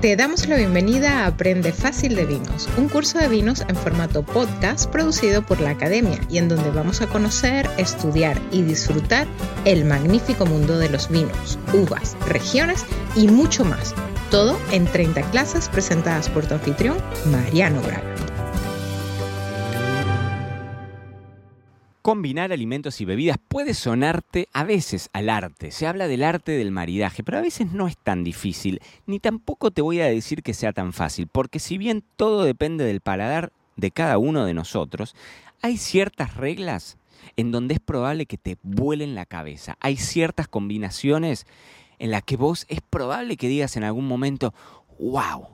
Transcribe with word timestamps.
Te 0.00 0.14
damos 0.14 0.46
la 0.46 0.54
bienvenida 0.56 1.24
a 1.24 1.26
Aprende 1.26 1.72
Fácil 1.72 2.14
de 2.14 2.24
Vinos, 2.24 2.68
un 2.76 2.88
curso 2.88 3.18
de 3.18 3.26
vinos 3.26 3.64
en 3.66 3.74
formato 3.74 4.22
podcast 4.22 4.88
producido 4.88 5.42
por 5.42 5.60
la 5.60 5.70
Academia 5.70 6.20
y 6.30 6.38
en 6.38 6.48
donde 6.48 6.70
vamos 6.70 7.02
a 7.02 7.08
conocer, 7.08 7.68
estudiar 7.78 8.40
y 8.52 8.62
disfrutar 8.62 9.26
el 9.64 9.84
magnífico 9.84 10.46
mundo 10.46 10.78
de 10.78 10.88
los 10.88 11.08
vinos, 11.08 11.58
uvas, 11.74 12.16
regiones 12.28 12.86
y 13.16 13.26
mucho 13.26 13.64
más. 13.64 13.92
Todo 14.30 14.56
en 14.70 14.84
30 14.84 15.20
clases 15.32 15.68
presentadas 15.68 16.28
por 16.28 16.46
tu 16.46 16.54
anfitrión, 16.54 16.98
Mariano 17.32 17.80
Braga. 17.82 18.07
Combinar 22.08 22.52
alimentos 22.52 23.02
y 23.02 23.04
bebidas 23.04 23.36
puede 23.48 23.74
sonarte 23.74 24.48
a 24.54 24.64
veces 24.64 25.10
al 25.12 25.28
arte. 25.28 25.70
Se 25.70 25.86
habla 25.86 26.08
del 26.08 26.24
arte 26.24 26.52
del 26.52 26.70
maridaje, 26.70 27.22
pero 27.22 27.36
a 27.36 27.42
veces 27.42 27.70
no 27.72 27.86
es 27.86 27.98
tan 27.98 28.24
difícil, 28.24 28.80
ni 29.04 29.20
tampoco 29.20 29.70
te 29.70 29.82
voy 29.82 30.00
a 30.00 30.06
decir 30.06 30.42
que 30.42 30.54
sea 30.54 30.72
tan 30.72 30.94
fácil, 30.94 31.26
porque 31.26 31.58
si 31.58 31.76
bien 31.76 32.02
todo 32.16 32.44
depende 32.44 32.86
del 32.86 33.02
paladar 33.02 33.52
de 33.76 33.90
cada 33.90 34.16
uno 34.16 34.46
de 34.46 34.54
nosotros, 34.54 35.14
hay 35.60 35.76
ciertas 35.76 36.34
reglas 36.34 36.96
en 37.36 37.52
donde 37.52 37.74
es 37.74 37.80
probable 37.80 38.24
que 38.24 38.38
te 38.38 38.56
vuelen 38.62 39.14
la 39.14 39.26
cabeza. 39.26 39.76
Hay 39.78 39.98
ciertas 39.98 40.48
combinaciones 40.48 41.46
en 41.98 42.10
las 42.10 42.22
que 42.22 42.38
vos 42.38 42.64
es 42.70 42.80
probable 42.80 43.36
que 43.36 43.48
digas 43.48 43.76
en 43.76 43.84
algún 43.84 44.08
momento, 44.08 44.54
wow, 44.98 45.46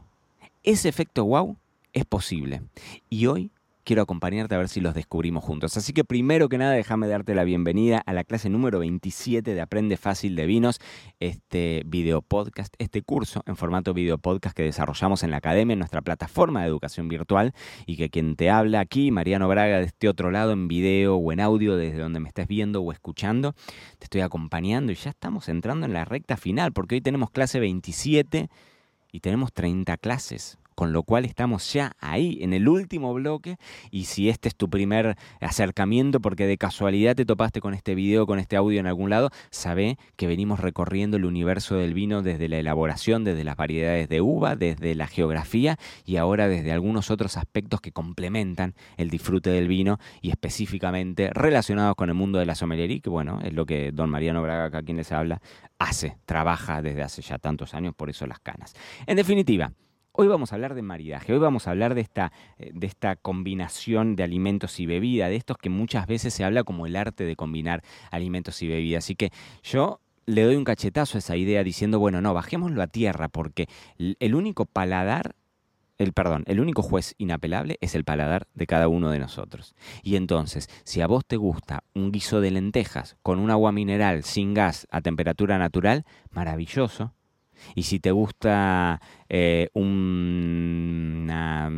ese 0.62 0.88
efecto 0.88 1.24
wow 1.24 1.56
es 1.92 2.04
posible. 2.04 2.62
Y 3.10 3.26
hoy 3.26 3.50
quiero 3.84 4.02
acompañarte 4.02 4.54
a 4.54 4.58
ver 4.58 4.68
si 4.68 4.80
los 4.80 4.94
descubrimos 4.94 5.44
juntos. 5.44 5.76
Así 5.76 5.92
que 5.92 6.04
primero 6.04 6.48
que 6.48 6.58
nada, 6.58 6.72
déjame 6.72 7.06
darte 7.06 7.34
la 7.34 7.44
bienvenida 7.44 8.02
a 8.04 8.12
la 8.12 8.24
clase 8.24 8.48
número 8.48 8.78
27 8.78 9.54
de 9.54 9.60
Aprende 9.60 9.96
Fácil 9.96 10.34
de 10.36 10.46
Vinos, 10.46 10.80
este 11.20 11.82
video 11.86 12.22
podcast, 12.22 12.74
este 12.78 13.02
curso 13.02 13.42
en 13.46 13.56
formato 13.56 13.92
video 13.92 14.18
podcast 14.18 14.56
que 14.56 14.62
desarrollamos 14.62 15.22
en 15.22 15.30
la 15.30 15.36
academia, 15.36 15.74
en 15.74 15.78
nuestra 15.78 16.00
plataforma 16.00 16.62
de 16.62 16.68
educación 16.68 17.08
virtual, 17.08 17.52
y 17.86 17.96
que 17.96 18.08
quien 18.08 18.36
te 18.36 18.50
habla 18.50 18.80
aquí, 18.80 19.10
Mariano 19.10 19.48
Braga, 19.48 19.78
de 19.78 19.84
este 19.84 20.08
otro 20.08 20.30
lado, 20.30 20.52
en 20.52 20.66
video 20.66 21.16
o 21.16 21.32
en 21.32 21.40
audio, 21.40 21.76
desde 21.76 21.98
donde 21.98 22.20
me 22.20 22.28
estés 22.28 22.48
viendo 22.48 22.80
o 22.80 22.90
escuchando, 22.90 23.52
te 23.98 24.04
estoy 24.04 24.22
acompañando 24.22 24.92
y 24.92 24.94
ya 24.94 25.10
estamos 25.10 25.48
entrando 25.48 25.84
en 25.84 25.92
la 25.92 26.06
recta 26.06 26.36
final, 26.36 26.72
porque 26.72 26.94
hoy 26.94 27.00
tenemos 27.02 27.30
clase 27.30 27.60
27 27.60 28.48
y 29.12 29.20
tenemos 29.20 29.52
30 29.52 29.96
clases 29.98 30.58
con 30.74 30.92
lo 30.92 31.02
cual 31.02 31.24
estamos 31.24 31.72
ya 31.72 31.92
ahí, 32.00 32.38
en 32.40 32.52
el 32.52 32.68
último 32.68 33.14
bloque, 33.14 33.56
y 33.90 34.04
si 34.04 34.28
este 34.28 34.48
es 34.48 34.56
tu 34.56 34.68
primer 34.68 35.16
acercamiento 35.40 36.20
porque 36.20 36.46
de 36.46 36.58
casualidad 36.58 37.16
te 37.16 37.24
topaste 37.24 37.60
con 37.60 37.74
este 37.74 37.94
video, 37.94 38.26
con 38.26 38.38
este 38.38 38.56
audio 38.56 38.80
en 38.80 38.86
algún 38.86 39.10
lado, 39.10 39.30
sabe 39.50 39.98
que 40.16 40.26
venimos 40.26 40.60
recorriendo 40.60 41.16
el 41.16 41.24
universo 41.24 41.76
del 41.76 41.94
vino 41.94 42.22
desde 42.22 42.48
la 42.48 42.58
elaboración, 42.58 43.24
desde 43.24 43.44
las 43.44 43.56
variedades 43.56 44.08
de 44.08 44.20
uva, 44.20 44.56
desde 44.56 44.94
la 44.94 45.06
geografía 45.06 45.78
y 46.04 46.16
ahora 46.16 46.48
desde 46.48 46.72
algunos 46.72 47.10
otros 47.10 47.36
aspectos 47.36 47.80
que 47.80 47.92
complementan 47.92 48.74
el 48.96 49.10
disfrute 49.10 49.50
del 49.50 49.68
vino 49.68 49.98
y 50.20 50.30
específicamente 50.30 51.30
relacionados 51.32 51.94
con 51.96 52.08
el 52.08 52.14
mundo 52.14 52.38
de 52.38 52.46
la 52.46 52.54
sommelería, 52.54 53.00
que 53.00 53.10
bueno, 53.10 53.40
es 53.42 53.52
lo 53.52 53.66
que 53.66 53.92
don 53.92 54.10
Mariano 54.10 54.42
Braga, 54.42 54.66
acá 54.66 54.82
quien 54.82 54.96
les 54.96 55.12
habla, 55.12 55.40
hace, 55.78 56.16
trabaja 56.24 56.82
desde 56.82 57.02
hace 57.02 57.22
ya 57.22 57.38
tantos 57.38 57.74
años, 57.74 57.94
por 57.94 58.10
eso 58.10 58.26
las 58.26 58.40
canas. 58.40 58.74
En 59.06 59.16
definitiva, 59.16 59.72
Hoy 60.16 60.28
vamos 60.28 60.52
a 60.52 60.54
hablar 60.54 60.76
de 60.76 60.82
maridaje, 60.82 61.32
hoy 61.32 61.40
vamos 61.40 61.66
a 61.66 61.72
hablar 61.72 61.96
de 61.96 62.00
esta, 62.00 62.30
eh, 62.58 62.70
de 62.72 62.86
esta 62.86 63.16
combinación 63.16 64.14
de 64.14 64.22
alimentos 64.22 64.78
y 64.78 64.86
bebidas, 64.86 65.28
de 65.28 65.34
estos 65.34 65.58
que 65.58 65.70
muchas 65.70 66.06
veces 66.06 66.32
se 66.32 66.44
habla 66.44 66.62
como 66.62 66.86
el 66.86 66.94
arte 66.94 67.24
de 67.24 67.34
combinar 67.34 67.82
alimentos 68.12 68.62
y 68.62 68.68
bebidas. 68.68 69.02
Así 69.02 69.16
que 69.16 69.32
yo 69.64 69.98
le 70.26 70.44
doy 70.44 70.54
un 70.54 70.62
cachetazo 70.62 71.18
a 71.18 71.18
esa 71.18 71.36
idea 71.36 71.64
diciendo, 71.64 71.98
bueno, 71.98 72.20
no, 72.20 72.32
bajémoslo 72.32 72.80
a 72.80 72.86
tierra 72.86 73.26
porque 73.26 73.68
el 73.98 74.36
único 74.36 74.66
paladar, 74.66 75.34
el 75.98 76.12
perdón, 76.12 76.44
el 76.46 76.60
único 76.60 76.82
juez 76.82 77.16
inapelable 77.18 77.76
es 77.80 77.96
el 77.96 78.04
paladar 78.04 78.46
de 78.54 78.68
cada 78.68 78.86
uno 78.86 79.10
de 79.10 79.18
nosotros. 79.18 79.74
Y 80.04 80.14
entonces, 80.14 80.68
si 80.84 81.00
a 81.00 81.08
vos 81.08 81.26
te 81.26 81.38
gusta 81.38 81.82
un 81.92 82.12
guiso 82.12 82.40
de 82.40 82.52
lentejas 82.52 83.16
con 83.24 83.40
un 83.40 83.50
agua 83.50 83.72
mineral 83.72 84.22
sin 84.22 84.54
gas 84.54 84.86
a 84.92 85.00
temperatura 85.00 85.58
natural, 85.58 86.04
maravilloso 86.30 87.14
y 87.74 87.82
si 87.84 88.00
te 88.00 88.10
gusta 88.10 89.00
eh, 89.28 89.68
una, 89.74 91.70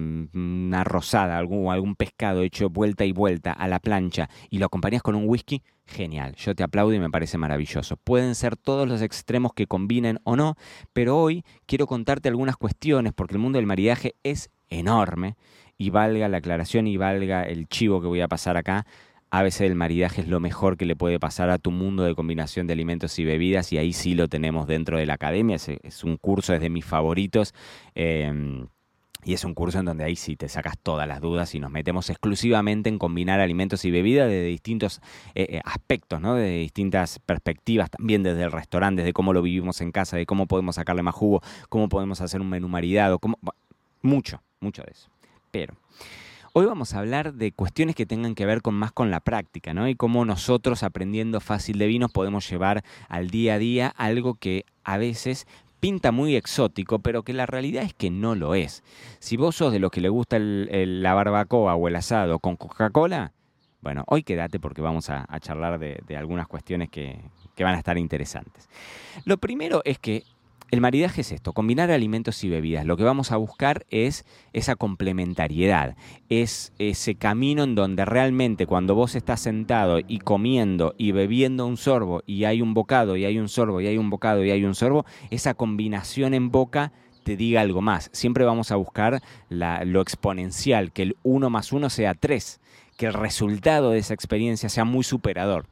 rosada, 0.85 1.39
algún, 1.39 1.73
algún 1.73 1.95
pescado 1.97 2.43
hecho 2.43 2.69
vuelta 2.71 3.05
y 3.05 3.13
vuelta 3.13 3.53
a 3.53 3.69
la 3.69 3.79
plancha 3.81 4.29
y 4.51 4.59
lo 4.59 4.67
acompañas 4.67 5.03
con 5.03 5.15
un 5.15 5.29
whisky, 5.29 5.63
genial. 5.87 6.35
Yo 6.37 6.55
te 6.55 6.63
aplaudo 6.63 6.95
y 6.95 6.99
me 6.99 7.11
parece 7.11 7.39
maravilloso. 7.39 7.97
Pueden 7.97 8.35
ser 8.35 8.57
todos 8.57 8.89
los 8.89 9.03
extremos 9.03 9.53
que 9.55 9.67
combinen 9.67 10.19
o 10.25 10.37
no, 10.37 10.57
pero 10.93 11.19
hoy 11.19 11.45
quiero 11.67 11.87
contarte 11.87 12.29
algunas 12.29 12.57
cuestiones 12.57 13.13
porque 13.13 13.35
el 13.35 13.41
mundo 13.41 13.59
del 13.59 13.67
maridaje 13.67 14.17
es 14.23 14.51
enorme 14.69 15.37
y 15.79 15.91
valga 15.91 16.29
la 16.29 16.39
aclaración 16.39 16.87
y 16.87 16.97
valga 16.97 17.45
el 17.45 17.69
chivo 17.69 18.01
que 18.01 18.07
voy 18.07 18.21
a 18.21 18.29
pasar 18.29 18.57
acá 18.57 18.87
a 19.31 19.43
veces 19.43 19.63
el 19.63 19.75
maridaje 19.75 20.21
es 20.21 20.29
lo 20.29 20.41
mejor 20.41 20.77
que 20.77 20.87
le 20.87 20.97
puede 20.97 21.19
pasar 21.19 21.51
a 21.51 21.59
tu 21.59 21.71
mundo 21.71 22.05
de 22.05 22.15
combinación 22.15 22.67
de 22.67 22.73
alimentos 22.73 23.19
y 23.19 23.25
bebidas 23.25 23.73
y 23.73 23.79
ahí 23.79 23.93
sí 23.93 24.15
lo 24.15 24.29
tenemos 24.29 24.67
dentro 24.67 24.99
de 24.99 25.07
la 25.07 25.15
academia. 25.15 25.57
Es, 25.57 26.05
un 26.05 26.17
curso, 26.17 26.55
es 26.55 26.61
de 26.61 26.71
mis 26.71 26.85
favoritos. 26.85 27.53
Em, 27.95 28.69
y 29.25 29.35
es 29.35 29.45
un 29.45 29.55
curso 29.55 29.81
en 29.81 29.87
donde 29.87 30.05
ahí 30.05 30.15
sí 30.15 30.37
te 30.37 30.49
sacas 30.49 30.79
todas 30.81 31.09
las 31.09 31.21
dudas 31.21 31.53
y 31.57 31.59
nos 31.59 31.73
metemos 31.73 32.09
exclusivamente 32.11 32.89
en 32.89 32.99
combinar 32.99 33.41
alimentos 33.41 33.85
y 33.85 33.91
bebidas 33.91 34.29
de 34.29 34.45
distintos 34.45 35.01
eh, 35.35 35.47
eh, 35.51 35.61
aspectos, 35.65 36.21
¿no? 36.21 36.37
de 36.37 36.59
distintas 36.59 37.19
perspectivas, 37.19 37.91
también 37.91 38.23
desde 38.23 38.45
el 38.45 38.53
restaurante, 38.53 39.03
desde 39.03 39.13
cómo 39.13 39.33
lo 39.33 39.43
vivimos 39.43 39.81
en 39.81 39.91
casa, 39.91 40.17
de 40.17 40.27
cómo 40.27 40.47
podemos 40.47 40.77
sacarle 40.77 41.03
más 41.03 41.17
jugo, 41.17 41.43
cómo 41.69 41.89
podemos 41.89 42.21
hacer 42.21 42.41
un 42.41 42.49
menú 42.49 42.69
maridado, 42.69 43.19
cómo... 43.19 43.37
mucho, 44.01 44.41
mucho 44.61 44.83
de 44.83 44.93
eso. 44.93 45.11
Pero 45.51 45.75
Hoy 46.59 46.65
vamos 46.65 46.95
a 46.95 47.01
hablar 47.01 47.35
de 47.35 47.53
cuestiones 47.53 47.95
que 47.95 48.07
tengan 48.07 48.35
que 48.35 48.47
ver 48.47 48.63
con 48.63 48.73
más 48.73 48.91
con 48.91 49.11
la 49.11 49.21
práctica, 49.21 49.75
¿no? 49.75 49.91
Y 49.91 49.95
cómo 49.95 50.25
nosotros 50.25 50.85
aprendiendo 50.85 51.43
fácil 51.43 51.77
de 51.77 51.87
vinos 51.87 52.11
podemos 52.11 52.49
llevar 52.49 52.83
al 53.11 53.29
día 53.29 53.57
a 53.57 53.59
día 53.59 53.93
algo 53.95 54.37
que 54.37 54.65
a 54.83 54.97
veces 54.97 55.47
pinta 55.81 56.13
muy 56.13 56.35
exótico, 56.35 57.01
pero 57.01 57.25
que 57.25 57.35
la 57.35 57.45
realidad 57.45 57.83
es 57.85 57.93
que 57.93 58.09
no 58.09 58.35
lo 58.35 58.55
es. 58.55 58.83
Si 59.19 59.37
vos 59.37 59.57
sos 59.57 59.71
de 59.71 59.81
los 59.81 59.91
que 59.91 60.01
le 60.01 60.09
gusta 60.09 60.39
la 60.39 61.13
barbacoa 61.13 61.75
o 61.75 61.89
el 61.89 61.97
asado 61.97 62.39
con 62.39 62.57
Coca-Cola, 62.57 63.33
bueno, 63.83 64.05
hoy 64.07 64.23
quédate 64.23 64.59
porque 64.59 64.81
vamos 64.81 65.11
a, 65.11 65.27
charlar 65.41 65.79
de, 65.79 66.17
algunas 66.17 66.49
cuestiones 66.49 66.89
que, 66.89 67.21
que 67.55 67.65
van 67.65 67.75
a 67.75 67.79
estar 67.79 67.99
interesantes. 67.99 68.71
Lo 69.27 69.37
primero 69.37 69.83
es 69.85 69.99
que 69.99 70.25
el 70.71 70.81
maridaje 70.81 71.21
es 71.21 71.33
esto, 71.33 71.53
combinar 71.53 71.91
alimentos 71.91 72.43
y 72.43 72.49
bebidas. 72.49 72.85
Lo 72.85 72.97
que 72.97 73.05
vamos 73.05 73.31
a 73.31 73.37
buscar 73.37 73.87
es 73.91 74.25
esa 74.53 74.75
complementariedad, 74.75 75.97
es 76.29 76.73
ese 76.79 77.15
camino 77.15 77.63
en 77.63 77.75
donde 77.77 78.05
realmente 78.05 78.67
cuando 78.67 78.95
vos 78.95 79.15
estás 79.15 79.41
sentado 79.41 80.01
y 80.07 80.19
comiendo 80.19 80.95
y 80.99 81.13
bebiendo 81.13 81.67
un 81.67 81.77
sorbo 81.77 82.23
y 82.27 82.45
hay 82.45 82.63
un 82.63 82.75
bocado 82.75 83.17
y 83.17 83.25
hay 83.25 83.39
un 83.39 83.49
sorbo 83.49 83.81
y 83.81 83.87
hay 83.87 83.97
un 83.97 84.11
bocado 84.11 84.45
y 84.45 84.51
hay 84.51 84.65
un 84.65 84.75
sorbo, 84.75 85.07
esa 85.31 85.55
combinación 85.55 86.35
en 86.35 86.51
boca 86.51 86.93
te 87.23 87.37
diga 87.37 87.61
algo 87.61 87.81
más. 87.81 88.11
Siempre 88.13 88.45
vamos 88.45 88.71
a 88.71 88.77
buscar 88.77 89.21
lo 89.49 90.01
exponencial, 90.01 90.93
que 90.93 91.03
el 91.03 91.17
1 91.23 91.51
más 91.51 91.73
1 91.73 91.91
sea 91.91 92.15
3, 92.15 92.61
que 92.97 93.07
el 93.07 93.15
resultado 93.15 93.91
de 93.91 93.99
esa 93.99 94.15
experiencia 94.15 94.69
sea 94.69 94.85
muy 94.85 95.05
superador. 95.05 95.67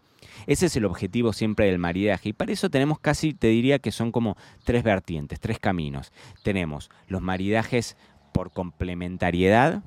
Ese 0.47 0.67
es 0.67 0.77
el 0.77 0.85
objetivo 0.85 1.33
siempre 1.33 1.67
del 1.67 1.79
maridaje. 1.79 2.31
Y 2.31 2.33
para 2.33 2.53
eso 2.53 2.71
tenemos 2.71 2.99
casi, 2.99 3.35
te 3.35 3.49
diría 3.49 3.79
que 3.79 3.93
son 3.93 4.13
como 4.13 4.37
tres 4.65 4.83
vertientes, 4.83 5.41
tres 5.41 5.59
caminos. 5.59 6.13
Tenemos 6.43 6.91
los 7.07 7.23
maridajes 7.23 7.97
por 8.33 8.53
complementariedad, 8.53 9.83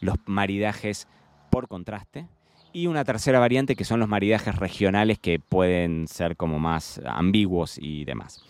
los 0.00 0.16
maridajes 0.26 1.06
por 1.50 1.68
contraste 1.68 2.26
y 2.72 2.88
una 2.88 3.04
tercera 3.04 3.38
variante 3.38 3.76
que 3.76 3.84
son 3.84 4.00
los 4.00 4.08
maridajes 4.08 4.56
regionales 4.56 5.18
que 5.18 5.38
pueden 5.38 6.08
ser 6.08 6.36
como 6.36 6.58
más 6.58 7.00
ambiguos 7.06 7.78
y 7.78 8.04
demás. 8.04 8.42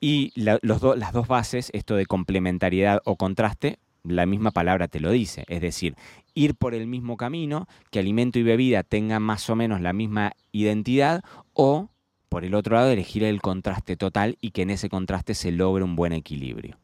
Y 0.00 0.32
las 0.34 0.60
dos 0.80 1.28
bases, 1.28 1.70
esto 1.74 1.94
de 1.94 2.06
complementariedad 2.06 3.02
o 3.04 3.16
contraste, 3.16 3.78
la 4.02 4.24
misma 4.24 4.50
palabra 4.50 4.88
te 4.88 4.98
lo 4.98 5.10
dice, 5.10 5.44
es 5.48 5.60
decir, 5.60 5.94
ir 6.34 6.54
por 6.54 6.74
el 6.74 6.86
mismo 6.86 7.16
camino, 7.16 7.66
que 7.90 7.98
alimento 7.98 8.38
y 8.38 8.42
bebida 8.42 8.82
tengan 8.82 9.22
más 9.22 9.48
o 9.50 9.56
menos 9.56 9.80
la 9.80 9.92
misma 9.92 10.32
identidad, 10.52 11.22
o 11.52 11.90
por 12.28 12.44
el 12.44 12.54
otro 12.54 12.76
lado 12.76 12.90
elegir 12.90 13.24
el 13.24 13.40
contraste 13.40 13.96
total 13.96 14.38
y 14.40 14.52
que 14.52 14.62
en 14.62 14.70
ese 14.70 14.88
contraste 14.88 15.34
se 15.34 15.50
logre 15.50 15.84
un 15.84 15.96
buen 15.96 16.12
equilibrio. 16.12 16.78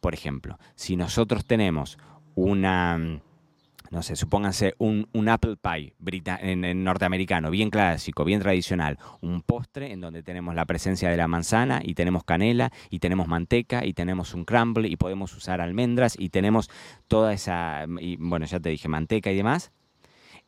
Por 0.00 0.14
ejemplo, 0.14 0.58
si 0.74 0.96
nosotros 0.96 1.46
tenemos 1.46 1.98
una 2.34 3.20
no 3.90 4.02
sé, 4.02 4.16
supónganse 4.16 4.74
un, 4.78 5.06
apple 5.28 5.56
pie 5.56 5.94
en, 6.40 6.84
norteamericano, 6.84 7.50
bien 7.50 7.70
clásico, 7.70 8.24
bien 8.24 8.40
tradicional, 8.40 8.98
un 9.20 9.42
postre 9.42 9.92
en 9.92 10.00
donde 10.00 10.22
tenemos 10.22 10.54
la 10.54 10.64
presencia 10.64 11.10
de 11.10 11.16
la 11.16 11.28
manzana 11.28 11.80
y 11.84 11.94
tenemos 11.94 12.24
canela 12.24 12.72
y 12.90 12.98
tenemos 12.98 13.28
manteca 13.28 13.84
y 13.84 13.92
tenemos 13.92 14.34
un 14.34 14.44
crumble 14.44 14.88
y 14.88 14.96
podemos 14.96 15.34
usar 15.36 15.60
almendras 15.60 16.16
y 16.18 16.30
tenemos 16.30 16.70
toda 17.08 17.32
esa, 17.32 17.86
y, 18.00 18.16
bueno, 18.16 18.46
ya 18.46 18.60
te 18.60 18.70
dije, 18.70 18.88
manteca 18.88 19.30
y 19.30 19.36
demás. 19.36 19.72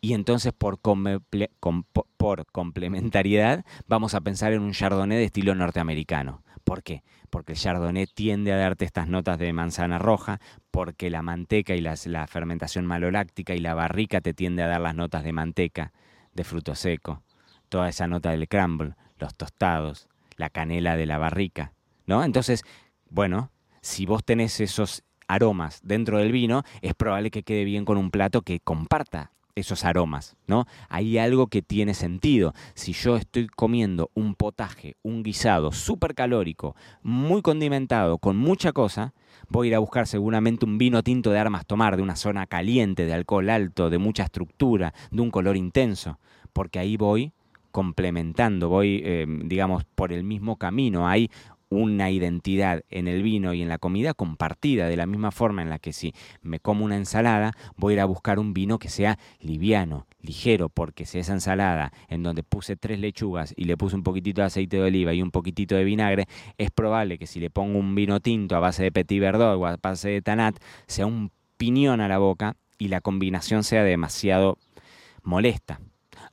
Y 0.00 0.12
entonces 0.12 0.52
por, 0.52 0.78
por 0.78 2.46
complementariedad 2.52 3.64
vamos 3.86 4.14
a 4.14 4.20
pensar 4.20 4.52
en 4.52 4.62
un 4.62 4.72
chardonnay 4.72 5.18
de 5.18 5.24
estilo 5.24 5.54
norteamericano 5.54 6.42
¿Por 6.66 6.82
qué? 6.82 7.04
Porque 7.30 7.52
el 7.52 7.58
chardonnay 7.58 8.08
tiende 8.08 8.52
a 8.52 8.56
darte 8.56 8.84
estas 8.84 9.06
notas 9.06 9.38
de 9.38 9.52
manzana 9.52 10.00
roja, 10.00 10.40
porque 10.72 11.10
la 11.10 11.22
manteca 11.22 11.76
y 11.76 11.80
la 11.80 12.26
fermentación 12.26 12.84
maloláctica 12.84 13.54
y 13.54 13.60
la 13.60 13.74
barrica 13.74 14.20
te 14.20 14.34
tiende 14.34 14.64
a 14.64 14.66
dar 14.66 14.80
las 14.80 14.96
notas 14.96 15.22
de 15.22 15.32
manteca, 15.32 15.92
de 16.34 16.42
fruto 16.42 16.74
seco, 16.74 17.22
toda 17.68 17.88
esa 17.88 18.08
nota 18.08 18.32
del 18.32 18.48
crumble, 18.48 18.96
los 19.20 19.36
tostados, 19.36 20.08
la 20.36 20.50
canela 20.50 20.96
de 20.96 21.06
la 21.06 21.18
barrica, 21.18 21.72
¿no? 22.04 22.24
Entonces, 22.24 22.64
bueno, 23.10 23.52
si 23.80 24.04
vos 24.04 24.24
tenés 24.24 24.58
esos 24.58 25.04
aromas 25.28 25.78
dentro 25.84 26.18
del 26.18 26.32
vino, 26.32 26.64
es 26.82 26.94
probable 26.94 27.30
que 27.30 27.44
quede 27.44 27.62
bien 27.62 27.84
con 27.84 27.96
un 27.96 28.10
plato 28.10 28.42
que 28.42 28.58
comparta 28.58 29.30
esos 29.56 29.84
aromas, 29.84 30.36
¿no? 30.46 30.66
Hay 30.88 31.18
algo 31.18 31.48
que 31.48 31.62
tiene 31.62 31.94
sentido. 31.94 32.52
Si 32.74 32.92
yo 32.92 33.16
estoy 33.16 33.48
comiendo 33.48 34.10
un 34.14 34.34
potaje, 34.34 34.96
un 35.02 35.22
guisado 35.22 35.72
súper 35.72 36.14
calórico, 36.14 36.76
muy 37.02 37.40
condimentado, 37.40 38.18
con 38.18 38.36
mucha 38.36 38.72
cosa, 38.72 39.14
voy 39.48 39.66
a 39.66 39.70
ir 39.70 39.74
a 39.74 39.80
buscar 39.80 40.06
seguramente 40.06 40.66
un 40.66 40.76
vino 40.76 41.02
tinto 41.02 41.30
de 41.30 41.38
armas 41.38 41.66
tomar, 41.66 41.96
de 41.96 42.02
una 42.02 42.16
zona 42.16 42.46
caliente, 42.46 43.06
de 43.06 43.14
alcohol 43.14 43.48
alto, 43.48 43.88
de 43.88 43.98
mucha 43.98 44.24
estructura, 44.24 44.92
de 45.10 45.22
un 45.22 45.30
color 45.30 45.56
intenso, 45.56 46.18
porque 46.52 46.78
ahí 46.78 46.98
voy 46.98 47.32
complementando, 47.70 48.68
voy, 48.68 49.02
eh, 49.04 49.26
digamos, 49.44 49.84
por 49.84 50.12
el 50.12 50.22
mismo 50.22 50.56
camino. 50.56 51.08
Hay 51.08 51.30
una 51.68 52.10
identidad 52.10 52.84
en 52.90 53.08
el 53.08 53.22
vino 53.22 53.52
y 53.52 53.62
en 53.62 53.68
la 53.68 53.78
comida 53.78 54.14
compartida, 54.14 54.88
de 54.88 54.96
la 54.96 55.06
misma 55.06 55.30
forma 55.30 55.62
en 55.62 55.70
la 55.70 55.78
que 55.78 55.92
si 55.92 56.14
me 56.42 56.60
como 56.60 56.84
una 56.84 56.96
ensalada, 56.96 57.52
voy 57.76 57.92
a 57.92 57.94
ir 57.94 58.00
a 58.00 58.04
buscar 58.04 58.38
un 58.38 58.54
vino 58.54 58.78
que 58.78 58.88
sea 58.88 59.18
liviano, 59.40 60.06
ligero, 60.20 60.68
porque 60.68 61.06
si 61.06 61.18
esa 61.18 61.32
ensalada 61.32 61.92
en 62.08 62.22
donde 62.22 62.42
puse 62.42 62.76
tres 62.76 63.00
lechugas 63.00 63.52
y 63.56 63.64
le 63.64 63.76
puse 63.76 63.96
un 63.96 64.02
poquitito 64.02 64.40
de 64.40 64.46
aceite 64.46 64.76
de 64.76 64.82
oliva 64.82 65.12
y 65.12 65.22
un 65.22 65.30
poquitito 65.30 65.74
de 65.74 65.84
vinagre, 65.84 66.26
es 66.58 66.70
probable 66.70 67.18
que 67.18 67.26
si 67.26 67.40
le 67.40 67.50
pongo 67.50 67.78
un 67.78 67.94
vino 67.94 68.20
tinto 68.20 68.56
a 68.56 68.60
base 68.60 68.82
de 68.82 68.92
Petit 68.92 69.20
Verdot 69.20 69.58
o 69.58 69.66
a 69.66 69.76
base 69.76 70.08
de 70.08 70.22
Tanat, 70.22 70.56
sea 70.86 71.06
un 71.06 71.30
piñón 71.56 72.00
a 72.00 72.08
la 72.08 72.18
boca 72.18 72.56
y 72.78 72.88
la 72.88 73.00
combinación 73.00 73.64
sea 73.64 73.82
demasiado 73.82 74.58
molesta. 75.22 75.80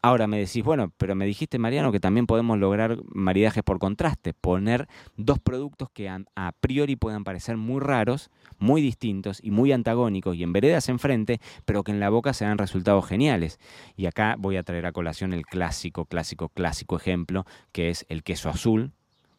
Ahora 0.06 0.28
me 0.28 0.38
decís, 0.38 0.66
bueno, 0.66 0.92
pero 0.98 1.16
me 1.16 1.26
dijiste, 1.26 1.58
Mariano, 1.60 1.94
que 1.94 2.02
también 2.02 2.28
podemos 2.28 2.60
lograr 2.60 2.98
maridajes 3.14 3.64
por 3.64 3.80
contraste, 3.80 4.34
poner 4.34 4.90
dos 5.16 5.40
productos 5.40 5.90
que 5.92 6.10
a, 6.10 6.52
priori 6.60 6.98
puedan 6.98 7.24
parecer 7.24 7.56
muy 7.56 7.80
raros, 7.80 8.30
muy 8.60 8.82
distintos 8.82 9.40
y 9.42 9.52
muy 9.52 9.72
antagónicos 9.72 10.36
y 10.36 10.44
en 10.44 10.52
veredas 10.52 10.90
enfrente, 10.90 11.40
pero 11.64 11.86
que 11.86 11.94
en 11.94 12.02
la 12.02 12.10
boca 12.10 12.34
se 12.34 12.44
dan 12.44 12.58
resultados 12.58 13.08
geniales. 13.08 13.62
Y 13.96 14.08
acá 14.08 14.36
voy 14.38 14.58
a 14.58 14.64
traer 14.64 14.88
a 14.88 14.92
colación 14.92 15.32
el 15.32 15.46
clásico, 15.46 16.04
clásico, 16.04 16.50
clásico 16.50 16.98
ejemplo, 16.98 17.46
que 17.72 17.90
es 17.90 18.06
el 18.10 18.24
queso 18.24 18.50
azul 18.50 18.92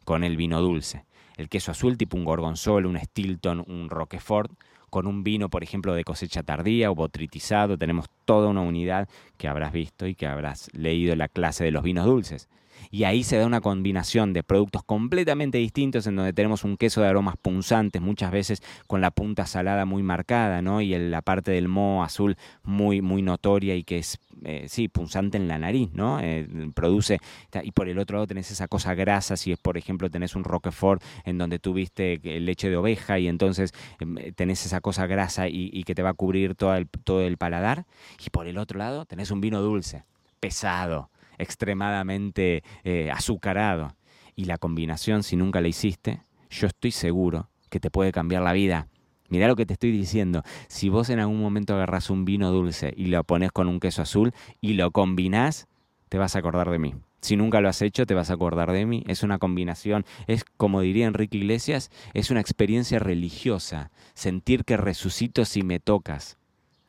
con 0.03 0.23
el 0.23 0.35
vino 0.35 0.59
dulce. 0.61 1.05
El 1.37 1.47
queso 1.47 1.69
azul 1.69 1.95
tipo 1.95 2.17
un 2.17 2.25
gorgonzola, 2.25 2.87
un 2.87 2.97
Stilton, 2.97 3.63
un 3.67 3.91
Roquefort, 3.91 4.51
con 4.95 5.07
un 5.07 5.25
vino, 5.25 5.49
por 5.49 5.61
ejemplo, 5.61 5.93
de 5.93 6.05
cosecha 6.05 6.41
tardía 6.41 6.89
o 6.89 6.95
botritizado. 6.95 7.77
Tenemos 7.77 8.05
toda 8.23 8.47
una 8.47 8.61
unidad 8.61 9.09
que 9.37 9.49
habrás 9.49 9.73
visto 9.73 10.07
y 10.07 10.15
que 10.15 10.25
habrás 10.25 10.69
leído 10.73 11.11
en 11.11 11.19
la 11.19 11.27
clase 11.27 11.65
de 11.65 11.71
los 11.71 11.83
vinos 11.83 12.05
dulces 12.05 12.47
y 12.91 13.03
ahí 13.03 13.23
se 13.23 13.37
da 13.37 13.45
una 13.45 13.61
combinación 13.61 14.33
de 14.33 14.43
productos 14.43 14.83
completamente 14.83 15.57
distintos 15.57 16.07
en 16.07 16.15
donde 16.15 16.33
tenemos 16.33 16.63
un 16.63 16.77
queso 16.77 17.01
de 17.01 17.07
aromas 17.07 17.35
punzantes, 17.37 18.01
muchas 18.01 18.31
veces 18.31 18.63
con 18.87 19.01
la 19.01 19.11
punta 19.11 19.45
salada 19.45 19.85
muy 19.85 20.03
marcada, 20.03 20.61
¿no? 20.61 20.81
Y 20.81 20.97
la 20.97 21.21
parte 21.21 21.51
del 21.51 21.67
moho 21.67 22.03
azul 22.03 22.37
muy, 22.63 23.01
muy 23.01 23.21
notoria 23.21 23.75
y 23.75 23.83
que 23.83 23.99
es, 23.99 24.19
eh, 24.43 24.65
sí, 24.67 24.87
punzante 24.87 25.37
en 25.37 25.47
la 25.47 25.57
nariz, 25.57 25.91
¿no? 25.93 26.19
Eh, 26.21 26.47
produce, 26.73 27.19
y 27.63 27.71
por 27.71 27.89
el 27.89 27.99
otro 27.99 28.17
lado 28.17 28.27
tenés 28.27 28.51
esa 28.51 28.67
cosa 28.67 28.93
grasa, 28.95 29.37
si 29.37 29.51
es, 29.51 29.59
por 29.59 29.77
ejemplo, 29.77 30.09
tenés 30.09 30.35
un 30.35 30.43
Roquefort 30.43 31.03
en 31.25 31.37
donde 31.37 31.59
tuviste 31.59 32.19
leche 32.23 32.69
de 32.69 32.77
oveja 32.77 33.19
y 33.19 33.27
entonces 33.27 33.73
em, 33.99 34.15
tenés 34.35 34.65
esa 34.65 34.81
cosa 34.81 35.07
grasa 35.07 35.47
y, 35.47 35.83
que 35.83 35.95
te 35.95 36.01
va 36.01 36.09
a 36.09 36.13
cubrir 36.13 36.55
todo 36.55 36.75
el, 36.75 36.87
todo 36.87 37.21
el 37.21 37.37
paladar, 37.37 37.85
y 38.25 38.29
por 38.29 38.47
el 38.47 38.57
otro 38.57 38.79
lado 38.79 39.05
tenés 39.05 39.31
un 39.31 39.41
vino 39.41 39.61
dulce, 39.61 40.03
pesado, 40.39 41.09
extremadamente 41.37 42.63
eh, 42.83 43.11
azucarado. 43.11 43.95
Y 44.35 44.45
la 44.45 44.57
combinación, 44.57 45.23
si 45.23 45.35
nunca 45.35 45.61
la 45.61 45.67
hiciste, 45.67 46.21
yo 46.49 46.67
estoy 46.67 46.91
seguro 46.91 47.49
que 47.69 47.79
te 47.79 47.89
puede 47.89 48.11
cambiar 48.11 48.43
la 48.43 48.53
vida. 48.53 48.87
Mirá 49.29 49.47
lo 49.47 49.55
que 49.55 49.65
te 49.65 49.73
estoy 49.73 49.91
diciendo. 49.91 50.43
Si 50.67 50.89
vos 50.89 51.09
en 51.09 51.19
algún 51.19 51.41
momento 51.41 51.73
agarras 51.73 52.09
un 52.09 52.25
vino 52.25 52.51
dulce 52.51 52.93
y 52.95 53.05
lo 53.05 53.23
pones 53.23 53.51
con 53.51 53.67
un 53.67 53.79
queso 53.79 54.01
azul 54.01 54.33
y 54.61 54.73
lo 54.73 54.91
combinás, 54.91 55.67
te 56.09 56.17
vas 56.17 56.35
a 56.35 56.39
acordar 56.39 56.69
de 56.69 56.79
mí. 56.79 56.93
Si 57.21 57.35
nunca 57.35 57.59
lo 57.59 57.69
has 57.69 57.81
hecho, 57.81 58.05
te 58.05 58.13
vas 58.13 58.29
a 58.29 58.35
acordar 58.35 58.71
de 58.71 58.85
mí. 58.85 59.03
Es 59.07 59.23
una 59.23 59.39
combinación, 59.39 60.05
es 60.27 60.43
como 60.57 60.81
diría 60.81 61.07
Enrique 61.07 61.37
Iglesias, 61.37 61.89
es 62.13 62.29
una 62.29 62.39
experiencia 62.39 62.99
religiosa. 62.99 63.89
Sentir 64.13 64.63
que 64.63 64.77
resucito 64.77 65.43
si 65.43 65.63
me 65.63 65.79
tocas. 65.79 66.37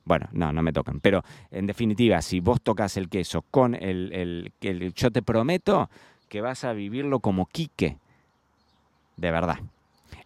Bueno, 0.07 0.29
no, 0.33 0.53
no 0.53 0.63
me 0.63 0.73
tocan. 0.73 1.01
Pero 1.01 1.23
en 1.51 1.67
definitiva, 1.67 2.23
si 2.23 2.41
vos 2.41 2.63
tocas 2.63 2.97
el 2.97 3.09
queso 3.09 3.43
con 3.43 3.75
el, 3.75 4.11
el, 4.13 4.53
el 4.63 4.95
yo 4.95 5.11
te 5.11 5.21
prometo 5.21 5.91
que 6.29 6.41
vas 6.41 6.65
a 6.65 6.73
vivirlo 6.73 7.21
como 7.21 7.47
Quique. 7.47 7.99
De 9.17 9.31
verdad. 9.31 9.59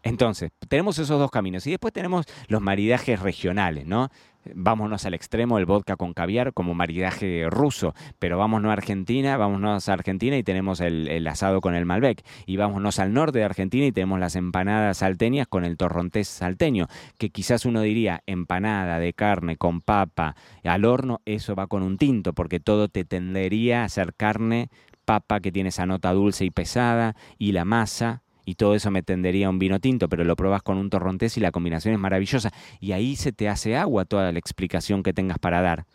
Entonces, 0.03 0.51
tenemos 0.69 0.99
esos 0.99 1.19
dos 1.19 1.31
caminos. 1.31 1.67
Y 1.67 1.71
después 1.71 1.93
tenemos 1.93 2.27
los 2.49 2.61
maridajes 2.61 3.21
regionales, 3.21 3.87
¿no? 3.87 4.11
Vámonos 4.55 5.05
al 5.07 5.15
extremo 5.15 5.57
del 5.57 5.67
vodka 5.67 5.97
con 5.97 6.15
caviar 6.15 6.53
como 6.53 6.75
maridaje 6.75 7.47
ruso, 7.49 7.95
pero 8.19 8.39
vámonos 8.39 8.71
a 8.71 8.75
Argentina, 8.75 9.37
vámonos 9.37 9.89
a 9.89 9.93
Argentina 9.93 10.37
y 10.37 10.43
tenemos 10.43 10.81
el, 10.81 11.27
asado 11.27 11.61
con 11.61 11.75
el 11.75 11.87
Malbec, 11.87 12.25
y 12.47 12.57
vámonos 12.57 12.99
al 12.99 13.13
norte 13.13 13.39
de 13.39 13.45
Argentina 13.45 13.87
y 13.87 13.93
tenemos 13.93 14.19
las 14.19 14.37
empanadas 14.37 14.99
salteñas 14.99 15.47
con 15.47 15.65
el 15.65 15.77
torrontés 15.77 16.29
salteño, 16.29 16.87
que 17.19 17.31
quizás 17.31 17.65
uno 17.65 17.83
diría 17.83 18.23
empanada 18.27 18.99
de 18.99 19.13
carne 19.13 19.57
con 19.57 19.81
papa 19.81 20.37
al 20.65 20.85
horno, 20.85 21.21
eso 21.25 21.55
va 21.55 21.67
con 21.67 21.83
un 21.83 21.99
tinto, 21.99 22.33
porque 22.33 22.61
todo 22.61 22.89
te 22.89 23.05
tendería 23.05 23.85
a 23.85 23.89
ser 23.89 24.15
carne, 24.15 24.69
papa 25.05 25.41
que 25.41 25.53
tiene 25.53 25.71
esa 25.71 25.87
nota 25.87 26.13
dulce 26.13 26.45
y 26.45 26.51
pesada, 26.51 27.17
y 27.39 27.53
la 27.53 27.65
masa, 27.65 28.23
y 28.51 28.57
todo 28.57 28.75
eso 28.75 28.91
me 28.91 29.05
tendería 29.05 29.47
a 29.47 29.51
un 29.51 29.61
vino 29.61 29.79
tinto, 29.79 30.09
pero 30.09 30.25
lo 30.25 30.35
probas 30.35 30.61
con 30.65 30.77
un 30.77 30.91
torrontés 30.91 31.37
y 31.37 31.41
la 31.41 31.53
combinación 31.53 31.95
es 31.95 32.01
maravillosa. 32.01 32.51
Y 32.81 32.91
ahí 32.91 33.15
se 33.15 33.31
te 33.31 33.49
hace 33.49 33.77
agua 33.77 34.05
toda 34.05 34.33
la 34.33 34.41
explicación 34.41 35.05
que 35.05 35.13
tengas 35.13 35.39
para 35.39 35.63
dar. 35.63 35.87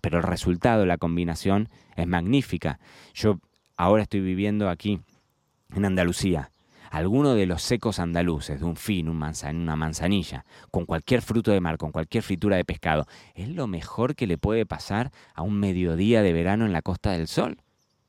Pero 0.00 0.18
el 0.18 0.22
resultado, 0.22 0.86
la 0.86 0.96
combinación, 0.96 1.68
es 1.96 2.06
magnífica. 2.06 2.78
Yo 3.14 3.40
ahora 3.76 4.04
estoy 4.04 4.20
viviendo 4.20 4.68
aquí, 4.68 5.00
en 5.74 5.84
Andalucía. 5.84 6.52
Alguno 6.88 7.34
de 7.34 7.46
los 7.46 7.62
secos 7.62 7.98
andaluces, 7.98 8.60
de 8.60 8.64
un 8.64 8.76
fin, 8.76 9.08
un 9.08 9.20
una 9.20 9.74
manzanilla, 9.74 10.44
con 10.70 10.86
cualquier 10.86 11.20
fruto 11.20 11.50
de 11.50 11.60
mar, 11.60 11.78
con 11.78 11.90
cualquier 11.90 12.22
fritura 12.22 12.56
de 12.56 12.64
pescado, 12.64 13.08
es 13.34 13.48
lo 13.48 13.66
mejor 13.66 14.14
que 14.14 14.28
le 14.28 14.38
puede 14.38 14.66
pasar 14.66 15.10
a 15.34 15.42
un 15.42 15.58
mediodía 15.58 16.22
de 16.22 16.32
verano 16.32 16.64
en 16.64 16.72
la 16.72 16.82
Costa 16.82 17.10
del 17.10 17.26
Sol. 17.26 17.58